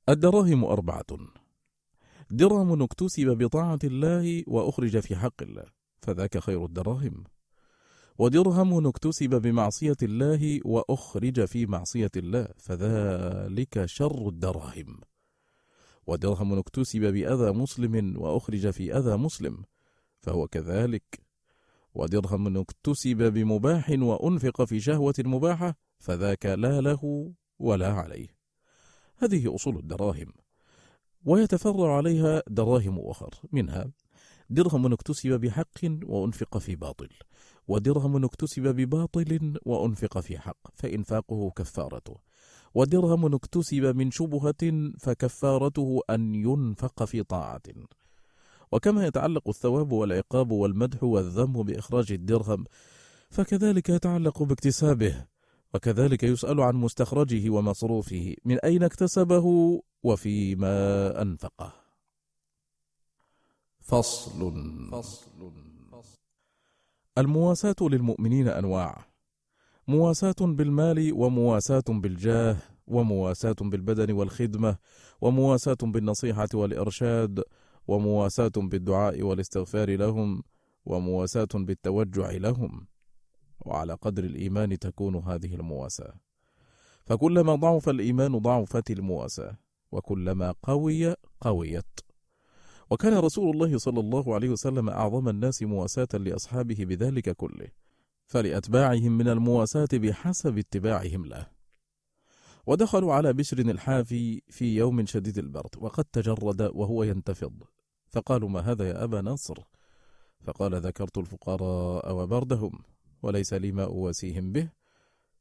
الدراهم 0.08 0.64
أربعة. 0.64 1.10
درهم 2.30 2.82
اكتسب 2.82 3.28
بطاعة 3.38 3.78
الله 3.84 4.44
وأخرج 4.46 4.98
في 5.00 5.16
حق 5.16 5.42
الله 5.42 5.64
فذاك 6.02 6.38
خير 6.38 6.64
الدراهم. 6.64 7.24
ودرهم 8.18 8.86
اكتسب 8.86 9.34
بمعصية 9.42 9.96
الله 10.02 10.60
وأخرج 10.64 11.44
في 11.44 11.66
معصية 11.66 12.10
الله 12.16 12.48
فذلك 12.56 13.84
شر 13.84 14.28
الدراهم. 14.28 15.00
ودرهم 16.06 16.58
اكتسب 16.58 17.00
بأذى 17.00 17.52
مسلم 17.52 18.14
وأخرج 18.18 18.70
في 18.70 18.96
أذى 18.96 19.16
مسلم 19.16 19.64
فهو 20.20 20.48
كذلك. 20.48 21.20
ودرهم 21.94 22.56
اكتسب 22.56 23.16
بمباح 23.16 23.90
وأنفق 23.90 24.64
في 24.64 24.80
شهوة 24.80 25.14
مباحة 25.18 25.74
فذاك 25.98 26.46
لا 26.46 26.80
له 26.80 27.32
ولا 27.58 27.92
عليه. 27.92 28.28
هذه 29.16 29.54
أصول 29.54 29.76
الدراهم. 29.76 30.32
ويتفرع 31.24 31.96
عليها 31.96 32.42
دراهم 32.48 32.98
أخر 32.98 33.34
منها 33.52 33.92
درهم 34.50 34.92
اكتسب 34.92 35.40
بحق 35.40 35.84
وأنفق 35.84 36.58
في 36.58 36.76
باطل. 36.76 37.08
ودرهم 37.68 38.24
اكتسب 38.24 38.62
بباطل 38.62 39.58
وأنفق 39.64 40.18
في 40.18 40.38
حق 40.38 40.58
فإنفاقه 40.74 41.50
كفارته. 41.50 42.16
ودرهم 42.74 43.34
اكتسب 43.34 43.84
من 43.96 44.10
شبهة 44.10 44.92
فكفارته 45.00 46.00
أن 46.10 46.34
ينفق 46.34 47.04
في 47.04 47.22
طاعة. 47.22 47.62
وكما 48.72 49.06
يتعلق 49.06 49.48
الثواب 49.48 49.92
والعقاب 49.92 50.50
والمدح 50.50 51.04
والذم 51.04 51.62
بإخراج 51.62 52.12
الدرهم 52.12 52.64
فكذلك 53.30 53.88
يتعلق 53.88 54.42
باكتسابه. 54.42 55.26
وكذلك 55.74 56.22
يسأل 56.22 56.60
عن 56.60 56.74
مستخرجه 56.74 57.50
ومصروفه 57.50 58.34
من 58.44 58.58
أين 58.58 58.82
اكتسبه 58.82 59.44
وفيما 60.02 61.22
أنفقه. 61.22 61.72
فصل. 63.80 64.52
فصل. 64.92 65.73
المواساة 67.18 67.76
للمؤمنين 67.80 68.48
أنواع. 68.48 69.04
مواساة 69.88 70.34
بالمال 70.40 71.12
ومواساة 71.12 71.84
بالجاه 71.88 72.56
ومواساة 72.86 73.56
بالبدن 73.60 74.12
والخدمة 74.12 74.76
ومواساة 75.20 75.76
بالنصيحة 75.82 76.48
والإرشاد 76.54 77.42
ومواساة 77.88 78.52
بالدعاء 78.56 79.22
والاستغفار 79.22 79.96
لهم 79.96 80.42
ومواساة 80.84 81.48
بالتوجع 81.54 82.30
لهم. 82.30 82.86
وعلى 83.60 83.94
قدر 83.94 84.24
الإيمان 84.24 84.78
تكون 84.78 85.16
هذه 85.16 85.54
المواساة. 85.54 86.14
فكلما 87.06 87.54
ضعف 87.54 87.88
الإيمان 87.88 88.38
ضعفت 88.38 88.90
المواساة 88.90 89.56
وكلما 89.92 90.54
قوي 90.62 91.14
قويت. 91.40 92.00
وكان 92.90 93.14
رسول 93.14 93.54
الله 93.54 93.78
صلى 93.78 94.00
الله 94.00 94.34
عليه 94.34 94.48
وسلم 94.48 94.88
أعظم 94.88 95.28
الناس 95.28 95.62
مواساة 95.62 96.08
لأصحابه 96.14 96.84
بذلك 96.84 97.30
كله 97.30 97.68
فلأتباعهم 98.26 99.18
من 99.18 99.28
المواساة 99.28 99.88
بحسب 99.92 100.58
اتباعهم 100.58 101.26
له. 101.26 101.46
ودخلوا 102.66 103.14
على 103.14 103.32
بشر 103.32 103.58
الحافي 103.58 104.42
في 104.48 104.76
يوم 104.76 105.06
شديد 105.06 105.38
البرد 105.38 105.70
وقد 105.78 106.04
تجرد 106.04 106.62
وهو 106.62 107.02
ينتفض. 107.02 107.62
فقالوا 108.08 108.48
ما 108.48 108.60
هذا 108.60 108.88
يا 108.88 109.04
أبا 109.04 109.20
نصر؟ 109.20 109.58
فقال 110.40 110.74
ذكرت 110.74 111.18
الفقراء 111.18 112.14
وبردهم 112.14 112.78
وليس 113.22 113.52
لي 113.52 113.72
ما 113.72 113.84
أواسيهم 113.84 114.52
به 114.52 114.68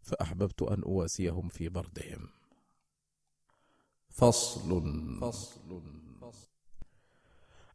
فأحببت 0.02 0.62
أن 0.62 0.84
أواسيهم 0.84 1.50
في 1.50 1.70
بردهم. 1.70 2.30
فصل. 4.10 4.84
فصل. 5.22 6.03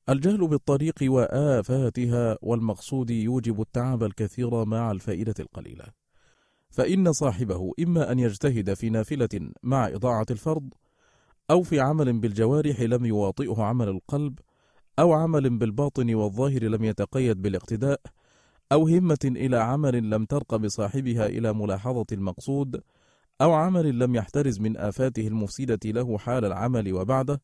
الجهل 0.09 0.49
بالطريق 0.49 0.94
وآفاتها 1.03 2.38
والمقصود 2.42 3.11
يوجب 3.11 3.61
التعب 3.61 4.03
الكثير 4.03 4.64
مع 4.64 4.90
الفائدة 4.90 5.35
القليلة. 5.40 5.85
فإن 6.71 7.12
صاحبه 7.12 7.73
إما 7.81 8.12
أن 8.12 8.18
يجتهد 8.18 8.75
في 8.75 8.90
نافلة 8.90 9.51
مع 9.62 9.88
إضاعة 9.88 10.27
الفرض 10.31 10.68
أو 11.51 11.62
في 11.62 11.81
عمل 11.81 12.21
بالجوارح 12.21 12.81
لم 12.81 13.07
يواطئه 13.07 13.62
عمل 13.62 13.88
القلب 13.88 14.38
أو 14.99 15.12
عمل 15.12 15.59
بالباطن 15.59 16.14
والظاهر 16.14 16.64
لم 16.64 16.85
يتقيد 16.85 17.42
بالاقتداء 17.42 18.01
أو 18.73 18.88
همة 18.88 19.18
إلى 19.25 19.57
عمل 19.57 20.11
لم 20.11 20.25
ترق 20.25 20.57
بصاحبها 20.57 21.27
إلى 21.27 21.53
ملاحظة 21.53 22.07
المقصود 22.12 22.83
أو 23.40 23.53
عمل 23.53 23.99
لم 23.99 24.14
يحترز 24.14 24.61
من 24.61 24.77
آفاته 24.77 25.27
المفسدة 25.27 25.90
له 25.90 26.18
حال 26.18 26.44
العمل 26.44 26.92
وبعده 26.92 27.40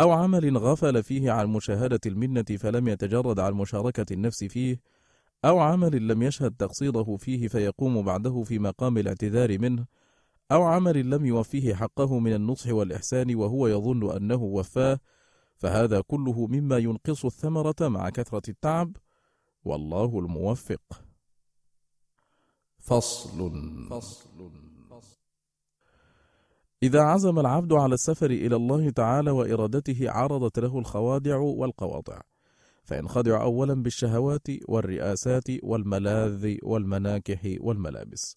أو 0.00 0.12
عمل 0.12 0.58
غفل 0.58 1.02
فيه 1.02 1.30
عن 1.30 1.46
مشاهدة 1.46 2.00
المنة 2.06 2.44
فلم 2.58 2.88
يتجرد 2.88 3.40
عن 3.40 3.52
مشاركة 3.52 4.12
النفس 4.12 4.44
فيه 4.44 4.80
أو 5.44 5.58
عمل 5.58 6.08
لم 6.08 6.22
يشهد 6.22 6.56
تقصيره 6.56 7.16
فيه 7.16 7.48
فيقوم 7.48 8.02
بعده 8.02 8.42
في 8.42 8.58
مقام 8.58 8.98
الاعتذار 8.98 9.58
منه 9.58 9.86
أو 10.52 10.62
عمل 10.62 11.10
لم 11.10 11.26
يوفيه 11.26 11.74
حقه 11.74 12.18
من 12.18 12.34
النصح 12.34 12.70
والإحسان 12.70 13.34
وهو 13.34 13.66
يظن 13.66 14.16
أنه 14.16 14.42
وفاه 14.42 15.00
فهذا 15.56 16.00
كله 16.00 16.46
مما 16.46 16.78
ينقص 16.78 17.24
الثمرة 17.24 17.76
مع 17.80 18.10
كثرة 18.10 18.50
التعب 18.50 18.96
والله 19.64 20.18
الموفق. 20.18 21.04
فصل. 22.78 23.52
فصل. 23.90 24.69
إذا 26.82 27.00
عزم 27.00 27.38
العبد 27.38 27.72
على 27.72 27.94
السفر 27.94 28.30
إلى 28.30 28.56
الله 28.56 28.90
تعالى 28.90 29.30
وإرادته 29.30 30.10
عرضت 30.10 30.58
له 30.58 30.78
الخوادع 30.78 31.36
والقواطع. 31.36 32.20
فينخدع 32.84 33.42
أولا 33.42 33.82
بالشهوات 33.82 34.46
والرئاسات 34.68 35.44
والملاذ 35.62 36.56
والمناكح 36.62 37.56
والملابس. 37.60 38.36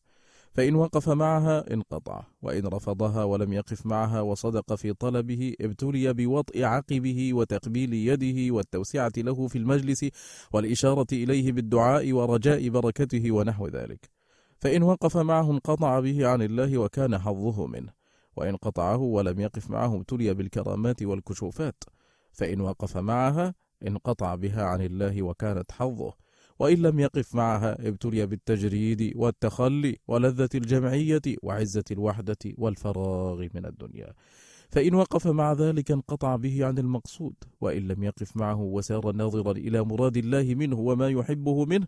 فإن 0.51 0.75
وقف 0.75 1.09
معها 1.09 1.73
انقطع 1.73 2.23
وإن 2.41 2.67
رفضها 2.67 3.23
ولم 3.23 3.53
يقف 3.53 3.85
معها 3.85 4.21
وصدق 4.21 4.75
في 4.75 4.93
طلبه 4.93 5.53
ابتلي 5.61 6.13
بوطء 6.13 6.63
عقبه 6.63 7.33
وتقبيل 7.33 7.93
يده 7.93 8.53
والتوسعة 8.53 9.13
له 9.17 9.47
في 9.47 9.57
المجلس 9.57 10.05
والإشارة 10.53 11.07
إليه 11.11 11.51
بالدعاء 11.51 12.11
ورجاء 12.11 12.69
بركته 12.69 13.31
ونحو 13.31 13.67
ذلك. 13.67 14.09
فإن 14.59 14.83
وقف 14.83 15.17
معه 15.17 15.51
انقطع 15.51 15.99
به 15.99 16.27
عن 16.27 16.41
الله 16.41 16.77
وكان 16.77 17.17
حظه 17.17 17.67
منه. 17.67 18.02
وإن 18.35 18.55
قطعه 18.55 18.97
ولم 18.97 19.39
يقف 19.39 19.69
معه 19.69 19.95
ابتلي 19.95 20.33
بالكرامات 20.33 21.03
والكشوفات 21.03 21.83
فإن 22.31 22.61
وقف 22.61 22.97
معها 22.97 23.53
انقطع 23.87 24.35
بها 24.35 24.63
عن 24.63 24.81
الله 24.81 25.21
وكانت 25.21 25.71
حظه 25.71 26.13
وإن 26.59 26.77
لم 26.77 26.99
يقف 26.99 27.35
معها 27.35 27.87
ابتلي 27.87 28.25
بالتجريد 28.25 29.13
والتخلي 29.15 29.97
ولذة 30.07 30.49
الجمعية 30.55 31.21
وعزة 31.43 31.83
الوحدة 31.91 32.37
والفراغ 32.57 33.47
من 33.53 33.65
الدنيا. 33.65 34.13
فإن 34.69 34.95
وقف 34.95 35.27
مع 35.27 35.53
ذلك 35.53 35.91
انقطع 35.91 36.35
به 36.35 36.65
عن 36.65 36.77
المقصود 36.77 37.33
وإن 37.61 37.87
لم 37.87 38.03
يقف 38.03 38.37
معه 38.37 38.61
وسار 38.61 39.11
ناظرا 39.11 39.51
إلى 39.51 39.83
مراد 39.83 40.17
الله 40.17 40.55
منه 40.55 40.79
وما 40.79 41.09
يحبه 41.09 41.65
منه 41.65 41.87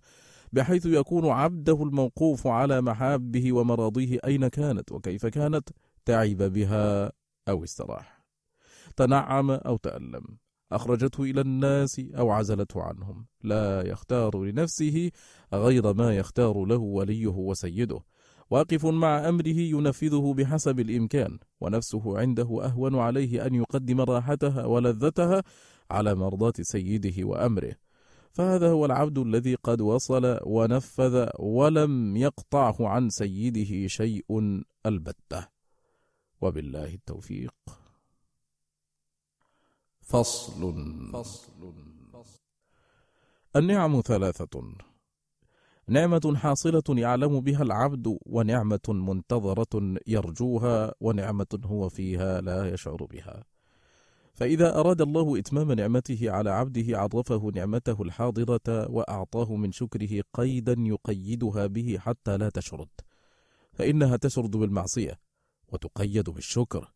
بحيث 0.54 0.86
يكون 0.86 1.30
عبده 1.30 1.84
الموقوف 1.84 2.48
على 2.48 2.82
محابه 2.82 3.54
ومراضيه 3.54 4.20
أين 4.26 4.48
كانت 4.48 4.92
وكيف 4.92 5.26
كانت 5.26 5.70
تعب 6.06 6.38
بها 6.38 7.12
أو 7.50 7.64
استراح. 7.64 8.26
تنعم 8.96 9.52
أو 9.52 9.78
تألم. 9.78 10.38
أخرجته 10.72 11.24
إلى 11.24 11.42
الناس 11.42 12.02
أو 12.18 12.32
عزلته 12.32 12.82
عنهم. 12.82 13.26
لا 13.44 13.88
يختار 13.88 14.44
لنفسه 14.44 15.12
غير 15.54 15.94
ما 15.94 16.18
يختار 16.18 16.66
له 16.66 16.78
وليه 16.78 17.28
وسيده. 17.28 18.00
واقف 18.50 18.86
مع 18.86 19.30
أمره 19.30 19.58
ينفذه 19.58 20.34
بحسب 20.38 20.80
الإمكان 20.80 21.40
ونفسه 21.62 22.20
عنده 22.20 22.60
أهون 22.66 22.96
عليه 22.96 23.46
أن 23.46 23.56
يقدم 23.56 24.02
راحتها 24.02 24.66
ولذتها 24.66 25.44
على 25.92 26.16
مرضاة 26.16 26.54
سيده 26.62 27.28
وأمره. 27.28 27.76
فهذا 28.32 28.70
هو 28.70 28.86
العبد 28.86 29.18
الذي 29.18 29.56
قد 29.56 29.82
وصل 29.82 30.40
ونفذ 30.44 31.28
ولم 31.40 32.18
يقطعه 32.18 32.76
عن 32.80 33.10
سيده 33.10 33.88
شيء 33.88 34.26
البتة. 34.86 35.55
وبالله 36.42 36.94
التوفيق. 36.94 37.54
فصل. 40.02 40.76
فصل 41.14 41.76
النعم 43.56 44.02
ثلاثة. 44.02 44.74
نعمة 45.88 46.34
حاصلة 46.36 46.84
يعلم 46.90 47.40
بها 47.40 47.64
العبد 47.64 48.18
ونعمة 48.26 48.80
منتظرة 48.88 49.96
يرجوها 50.08 50.94
ونعمة 51.00 51.60
هو 51.66 51.90
فيها 51.90 52.42
لا 52.42 52.74
يشعر 52.74 53.06
بها. 53.06 53.44
فإذا 54.34 54.80
أراد 54.80 55.02
الله 55.02 55.40
إتمام 55.40 55.72
نعمته 55.72 56.32
على 56.32 56.50
عبده 56.50 57.00
عرفه 57.00 57.52
نعمته 57.56 58.02
الحاضرة 58.02 58.92
وأعطاه 58.92 59.56
من 59.56 59.72
شكره 59.72 60.24
قيدا 60.34 60.76
يقيدها 60.78 61.68
به 61.68 61.98
حتى 62.00 62.38
لا 62.38 62.50
تشرد. 62.50 62.90
فإنها 63.74 64.18
تشرد 64.18 64.52
بالمعصية. 64.52 65.25
وتقيد 65.76 66.30
بالشكر. 66.30 66.92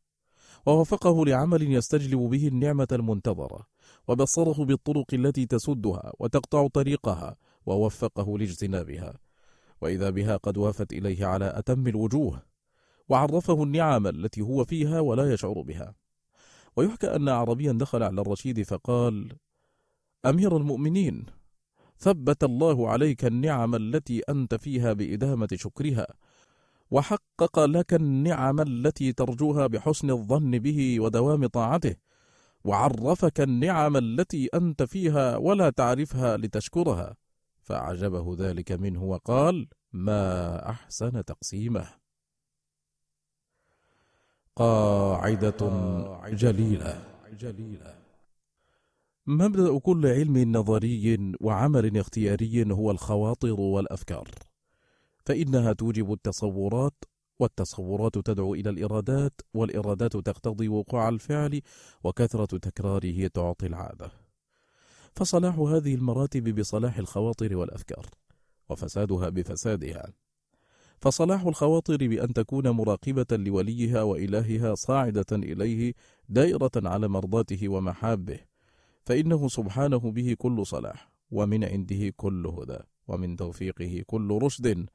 ووفقه 0.66 1.26
لعمل 1.26 1.74
يستجلب 1.74 2.20
به 2.20 2.48
النعمة 2.48 2.88
المنتظرة 2.92 3.68
وبصره 4.08 4.66
بالطرق 4.66 5.14
التي 5.14 5.46
تسدها 5.46 6.14
وتقطع 6.20 6.68
طريقها 6.68 7.36
ووفقه 7.66 8.38
لاجتنابها. 8.38 9.14
وإذا 9.82 10.10
بها 10.10 10.38
قد 10.38 10.58
وافت 10.58 10.94
إليه 10.94 11.26
على 11.26 11.54
أتم 11.56 11.88
الوجوه 11.88 12.44
وعرفه 13.10 13.64
النعم 13.64 14.08
التي 14.08 14.42
هو 14.42 14.66
فيها 14.66 15.00
ولا 15.00 15.34
يشعر 15.34 15.62
بها. 15.62 15.96
ويحكى 16.76 17.16
أن 17.16 17.30
عربيا 17.30 17.72
دخل 17.72 18.04
على 18.04 18.22
الرشيد 18.22 18.62
فقال 18.62 19.36
أمير 20.26 20.58
المؤمنين 20.58 21.26
ثبت 21.98 22.44
الله 22.44 22.90
عليك 22.90 23.26
النعم 23.26 23.76
التي 23.76 24.20
أنت 24.20 24.56
فيها 24.56 24.94
بإدامة 24.94 25.48
شكرها 25.54 26.08
وحقق 26.92 27.60
لك 27.60 27.94
النعم 27.94 28.60
التي 28.60 29.14
ترجوها 29.14 29.68
بحسن 29.68 30.10
الظن 30.10 30.60
به 30.60 31.00
ودوام 31.00 31.48
طاعته 31.48 31.96
وعرفك 32.64 33.42
النعم 33.42 33.98
التي 33.98 34.48
أنت 34.54 34.84
فيها 34.84 35.38
ولا 35.38 35.70
تعرفها 35.70 36.38
لتشكرها. 36.38 37.16
فأعجبه 37.62 38.36
ذلك 38.40 38.72
منه 38.72 39.04
وقال 39.04 39.68
ما 39.94 40.70
أحسن 40.70 41.26
تقسيمه. 41.26 41.88
قاعدة 44.56 45.58
جليلة. 46.30 47.06
مبدأ 49.28 49.80
كل 49.80 50.06
علم 50.08 50.52
نظري 50.52 51.36
وعمل 51.42 51.98
اختياري 51.98 52.74
هو 52.74 52.92
الخواطر 52.92 53.60
والأفكار. 53.60 54.49
فإنها 55.30 55.74
توجب 55.74 56.14
التصورات 56.14 57.04
والتصورات 57.40 58.18
تدعو 58.18 58.54
إلى 58.54 58.70
الإرادات 58.70 59.42
والإرادات 59.54 60.18
تقتضي 60.18 60.68
وقوع 60.68 61.10
الفعل 61.10 61.62
وكثرة 62.04 62.58
تكراره 62.58 63.28
تعطي 63.28 63.66
العادة. 63.66 64.12
فصلاح 65.16 65.60
هذه 65.60 65.96
المراتب 65.96 66.60
بصلاح 66.60 66.98
الخواطر 66.98 67.56
والأفكار 67.56 68.06
وفسادها 68.70 69.30
بفسادها. 69.30 70.14
فصلاح 71.02 71.46
الخواطر 71.46 72.08
بأن 72.08 72.34
تكون 72.34 72.70
مراقبة 72.70 73.28
لوليها 73.32 74.04
وإلهها 74.04 74.76
صاعدة 74.76 75.26
إليه 75.32 75.94
دائرة 76.30 76.72
على 76.76 77.08
مرضاته 77.08 77.70
ومحابه 77.70 78.40
فإنه 79.06 79.48
سبحانه 79.48 80.12
به 80.12 80.36
كل 80.40 80.66
صلاح 80.66 81.12
ومن 81.32 81.64
عنده 81.64 82.14
كل 82.18 82.48
هدى 82.48 82.80
ومن 83.08 83.36
توفيقه 83.36 84.04
كل 84.08 84.40
رشد 84.42 84.90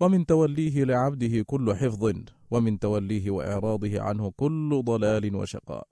ومن 0.00 0.26
توليه 0.26 0.84
لعبده 0.84 1.42
كل 1.42 1.74
حفظ 1.74 2.12
ومن 2.50 2.78
توليه 2.78 3.30
وإعراضه 3.30 4.00
عنه 4.00 4.32
كل 4.36 4.82
ضلال 4.84 5.36
وشقاء. 5.36 5.86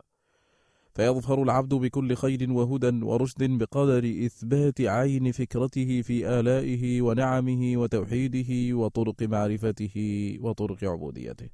فيظفر 0.94 1.42
العبد 1.42 1.74
بكل 1.74 2.14
خير 2.14 2.52
وهدى 2.52 3.04
ورشد 3.04 3.58
بقدر 3.58 4.04
إثبات 4.26 4.80
عين 4.80 5.32
فكرته 5.32 6.02
في 6.02 6.28
آلائه 6.40 7.02
ونعمه 7.02 7.76
وتوحيده 7.76 8.76
وطرق 8.76 9.22
معرفته 9.22 9.96
وطرق 10.40 10.84
عبوديته. 10.84 11.48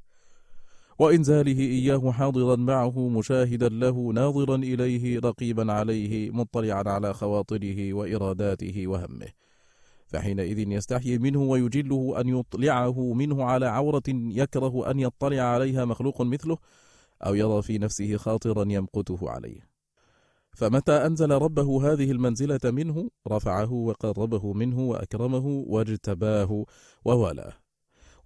وإنزاله 0.99 1.61
إياه 1.61 2.11
حاضرا 2.11 2.57
معه 2.57 3.09
مشاهدا 3.09 3.68
له 3.68 4.12
ناظرا 4.12 4.57
إليه 4.57 5.18
رقيبا 5.18 5.72
عليه 5.72 6.30
مطلعا 6.30 6.82
على 6.86 7.14
خواطره 7.14 7.92
وإراداته 7.92 8.86
وهمه. 8.86 9.47
فحينئذ 10.09 10.59
يستحيي 10.59 11.18
منه 11.18 11.42
ويجله 11.42 12.20
أن 12.20 12.28
يطلعه 12.28 13.12
منه 13.12 13.44
على 13.44 13.66
عورة 13.66 14.02
يكره 14.09 14.90
أن 14.90 15.00
يطلع 15.00 15.42
عليها 15.42 15.84
مخلوق 15.84 16.22
مثله 16.22 16.59
أو 17.26 17.34
يرى 17.34 17.62
في 17.62 17.78
نفسه 17.78 18.16
خاطرا 18.16 18.64
يمقته 18.68 19.30
عليه. 19.30 19.68
فمتى 20.52 20.92
أنزل 20.92 21.30
ربه 21.30 21.92
هذه 21.92 22.11
المنزلة 22.11 22.61
منه؟ 22.64 23.11
رفعه 23.28 23.72
وقربه 23.72 24.52
منه 24.52 24.80
وأكرمه 24.80 25.46
واجتباه 25.46 26.64
ووالاه. 27.04 27.52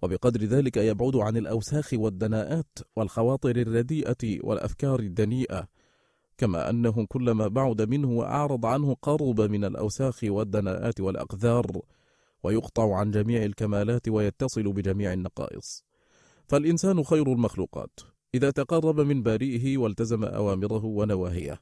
وبقدر 0.01 0.43
ذلك 0.43 0.77
يبعد 0.77 1.15
عن 1.15 1.37
الأوساخ 1.37 1.89
والدناءات 1.93 2.79
والخواطر 2.95 3.55
الرديئة 3.55 4.39
والأفكار 4.43 4.99
الدنيئة. 4.99 5.67
كما 6.37 6.69
أنه 6.69 7.05
كلما 7.05 7.47
بعد 7.47 7.81
منه 7.81 8.11
وأعرض 8.11 8.65
عنه 8.65 8.95
قرب 9.01 9.41
من 9.41 9.65
الأوساخ 9.65 10.19
والدناءات 10.23 11.01
والأقذار 11.01 11.81
ويقطع 12.43 12.95
عن 12.95 13.11
جميع 13.11 13.43
الكمالات 13.43 14.09
ويتصل 14.09 14.73
بجميع 14.73 15.13
النقائص. 15.13 15.83
فالإنسان 16.47 17.03
خير 17.03 17.33
المخلوقات. 17.33 17.99
إذا 18.35 18.51
تقرب 18.51 18.99
من 18.99 19.23
بارئه 19.23 19.77
والتزم 19.77 20.23
أوامره 20.23 20.85
ونواهيه 20.85 21.61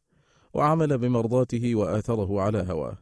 وعمل 0.54 0.98
بمرضاته 0.98 1.76
وآثره 1.76 2.42
على 2.42 2.66
هواه. 2.70 2.98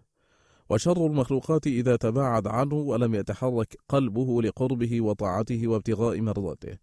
وشر 0.70 1.06
المخلوقات 1.06 1.68
إذا 1.68 1.96
تباعد 1.96 2.48
عنه 2.48 2.76
ولم 2.76 3.16
يتحرك 3.16 3.78
قلبه 3.90 4.42
لقربه 4.42 5.02
وطاعته 5.02 5.68
وابتغاء 5.68 6.22
مرضاته. 6.22 6.78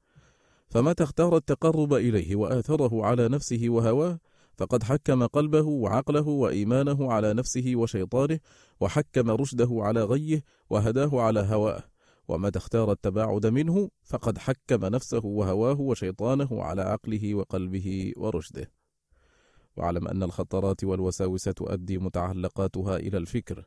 فمتى 0.69 1.03
اختار 1.03 1.37
التقرب 1.37 1.95
إليه 1.95 2.37
وآثره 2.37 3.05
على 3.05 3.29
نفسه 3.29 3.65
وهواه؟ 3.69 4.19
فقد 4.57 4.83
حكم 4.83 5.27
قلبه 5.27 5.63
وعقله 5.63 6.29
وإيمانه 6.29 7.13
على 7.13 7.35
نفسه 7.35 7.73
وشيطانه 7.77 8.41
وحكم 8.81 9.31
رشده 9.31 9.69
على 9.71 10.05
غيه 10.05 10.43
وهداه 10.71 11.21
على 11.21 11.41
هواه. 11.41 11.83
ومتى 12.29 12.59
اختار 12.59 12.93
التباعد 12.93 13.47
منه 13.47 13.91
فقد 14.05 14.39
حكم 14.39 14.85
نفسه 14.85 15.25
وهواه 15.25 15.81
وشيطانه 15.81 16.63
على 16.63 16.83
عقله 16.83 17.35
وقلبه 17.35 18.13
ورشده. 18.17 18.71
واعلم 19.77 20.09
أن 20.09 20.23
الخطرات 20.23 20.85
والوساوس 20.85 21.45
تؤدي 21.45 21.99
متعلقاتها 21.99 22.97
إلى 22.97 23.19
الفكر 23.19 23.65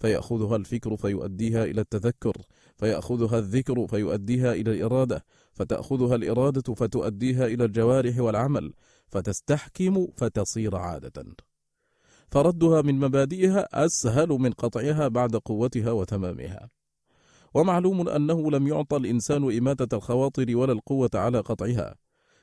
فيأخذها 0.00 0.56
الفكر 0.56 0.96
فيؤديها 0.96 1.64
إلى 1.64 1.80
التذكر 1.80 2.32
فيأخذها 2.76 3.38
الذكر 3.38 3.86
فيؤديها 3.86 4.52
إلى 4.52 4.72
الإرادة 4.72 5.24
فتأخذها 5.52 6.14
الإرادة 6.14 6.74
فتؤديها 6.74 7.46
إلى 7.46 7.64
الجوارح 7.64 8.18
والعمل 8.18 8.72
فتستحكم 9.12 10.06
فتصير 10.16 10.76
عادة. 10.76 11.24
فردها 12.30 12.82
من 12.82 12.98
مبادئها 12.98 13.84
أسهل 13.84 14.28
من 14.28 14.50
قطعها 14.52 15.08
بعد 15.08 15.36
قوتها 15.36 15.90
وتمامها. 15.90 16.70
ومعلوم 17.54 18.08
أنه 18.08 18.50
لم 18.50 18.66
يعطى 18.66 18.96
الإنسان 18.96 19.56
إماتة 19.58 19.96
الخواطر 19.96 20.56
ولا 20.56 20.72
القوة 20.72 21.10
على 21.14 21.40
قطعها 21.40 21.94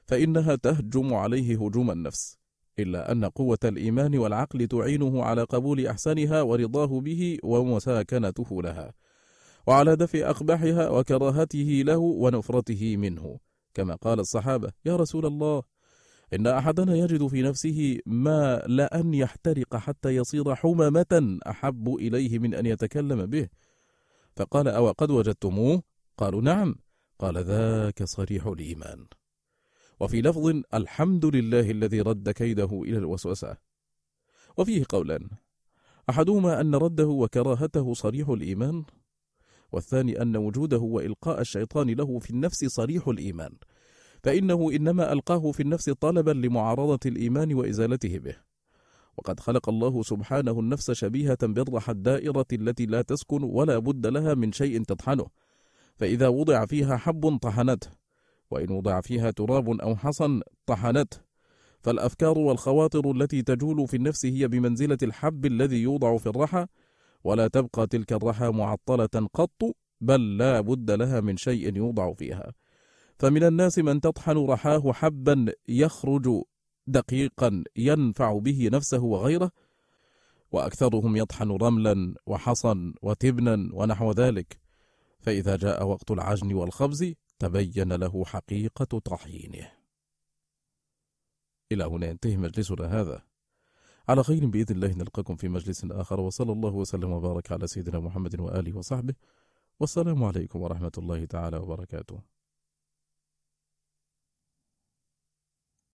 فإنها 0.06 0.56
تهجم 0.56 1.14
عليه 1.14 1.66
هجوم 1.66 1.92
النفس 1.92 2.38
إلا 2.80 3.12
أن 3.12 3.26
قوة 3.26 3.58
الإيمان 3.64 4.18
والعقل 4.18 4.68
تعينه 4.68 5.24
على 5.24 5.44
قبول 5.44 5.88
أحسنها 5.88 6.42
ورضاه 6.42 7.00
به 7.00 7.38
ومساكنته 7.44 8.62
لها 8.62 8.94
وعلى 9.68 9.96
دفع 9.96 10.30
أقبحها 10.30 10.90
وكراهته 10.90 11.82
له 11.86 11.98
ونفرته 11.98 12.98
منه 12.98 13.40
كما 13.74 13.96
قال 13.96 14.20
الصحابة 14.20 14.72
يا 14.86 14.96
رسول 14.96 15.26
الله 15.26 15.64
إن 16.34 16.48
أحدنا 16.48 16.96
يجد 16.96 17.28
في 17.28 17.42
نفسه 17.42 18.00
ما 18.06 18.58
لأن 18.68 19.14
يحترق 19.14 19.76
حتى 19.76 20.10
يصير 20.16 20.56
حمامة 20.56 21.40
أحب 21.48 21.96
إليه 21.96 22.40
من 22.40 22.54
أن 22.54 22.66
يتكلم 22.66 23.26
به. 23.26 23.50
فقال 24.36 24.68
أو 24.68 24.92
قد 24.92 25.12
وجدتموه؟ 25.12 25.84
قالوا 26.18 26.42
نعم. 26.42 26.76
قال 27.20 27.38
ذاك 27.38 28.04
صريح 28.04 28.46
الإيمان. 28.46 29.06
وفي 30.00 30.22
لفظ 30.22 30.62
الحمد 30.74 31.26
لله 31.26 31.72
الذي 31.72 32.02
رد 32.02 32.30
كيده 32.30 32.82
إلى 32.84 32.98
الوسوسة. 32.98 33.58
وفيه 34.58 34.86
قولان 34.90 35.30
أحدهما 36.10 36.62
أن 36.62 36.76
رده 36.76 37.08
وكراهته 37.08 37.94
صريح 37.94 38.30
الإيمان 38.30 38.84
والثاني 39.72 40.22
أن 40.22 40.38
وجوده 40.38 40.78
وإلقاء 40.78 41.42
الشيطان 41.42 41.90
له 41.90 42.20
في 42.20 42.30
النفس 42.30 42.66
صريح 42.66 43.08
الإيمان. 43.08 43.52
فإنه 44.24 44.72
إنما 44.72 45.14
ألقاه 45.14 45.52
في 45.52 45.60
النفس 45.64 45.90
طلبا 45.90 46.32
لمعارضة 46.32 47.00
الإيمان 47.06 47.54
وإزالته 47.54 48.18
به. 48.18 48.36
وقد 49.18 49.40
خلق 49.40 49.70
الله 49.70 50.02
سبحانه 50.02 50.60
النفس 50.60 50.92
شبيهة 50.92 51.38
بالرحى 51.42 51.92
الدائرة 51.92 52.46
التي 52.54 52.86
لا 52.86 53.02
تسكن 53.02 53.44
ولا 53.44 53.80
بد 53.80 54.08
لها 54.08 54.34
من 54.34 54.52
شيء 54.52 54.84
تطحنه. 54.84 55.26
فإذا 55.96 56.28
وضع 56.28 56.66
فيها 56.66 56.98
حب 56.98 57.38
طحنته 57.38 57.90
وإن 58.52 58.72
وضع 58.72 59.02
فيها 59.02 59.32
تراب 59.32 59.70
أو 59.70 59.96
حصن 59.96 60.42
طحنته. 60.66 61.18
فالأفكار 61.82 62.38
والخواطر 62.38 63.12
التي 63.12 63.42
تجول 63.42 63.88
في 63.88 63.98
النفس 63.98 64.26
هي 64.26 64.48
بمنزلة 64.48 64.98
الحب 65.04 65.46
الذي 65.46 65.82
يوضع 65.82 66.18
في 66.18 66.30
الرحى 66.30 66.66
ولا 67.24 67.48
تبقى 67.48 67.88
تلك 67.88 68.14
الرحى 68.14 68.50
معطلة 68.50 69.28
قط 69.34 69.76
بل 70.02 70.38
لا 70.38 70.62
بد 70.62 70.92
لها 70.92 71.22
من 71.22 71.38
شيء 71.38 71.78
يوضع 71.78 72.14
فيها. 72.14 72.52
فمن 73.20 73.44
الناس 73.44 73.80
من 73.80 74.02
تطحن 74.02 74.38
رحاه 74.38 74.94
حبا 74.94 75.54
يخرج 75.68 76.44
دقيقا 76.88 77.64
ينفع 77.76 78.40
به 78.40 78.70
نفسه 78.74 79.04
وغيره 79.04 79.52
وأكثرهم 80.52 81.16
يطحن 81.16 81.52
رملا 81.52 82.16
وحصا 82.26 82.94
وتبنا 83.02 83.70
ونحو 83.74 84.12
ذلك. 84.12 84.60
فإذا 85.20 85.56
جاء 85.56 85.88
وقت 85.88 86.12
العجن 86.12 86.54
والخبز 86.54 87.14
تبين 87.40 87.94
له 87.94 88.26
حقيقة 88.26 89.00
طحينه. 89.00 89.72
إلى 91.72 91.84
هنا 91.84 92.08
ينتهي 92.08 92.38
مجلسنا 92.38 93.02
هذا. 93.02 93.22
على 94.10 94.24
خير 94.24 94.46
بإذن 94.46 94.76
الله 94.76 94.94
نلقاكم 94.94 95.36
في 95.36 95.48
مجلس 95.48 95.86
آخر 95.86 96.20
وصلى 96.20 96.52
الله 96.52 96.74
وسلم 96.74 97.12
وبارك 97.12 97.52
على 97.52 97.68
سيدنا 97.68 98.00
محمد 98.00 98.40
وآله 98.40 98.78
وصحبه. 98.78 99.14
والسلام 99.80 100.24
عليكم 100.24 100.62
ورحمة 100.62 100.92
الله 100.98 101.26
تعالى 101.26 101.58
وبركاته. 101.58 102.39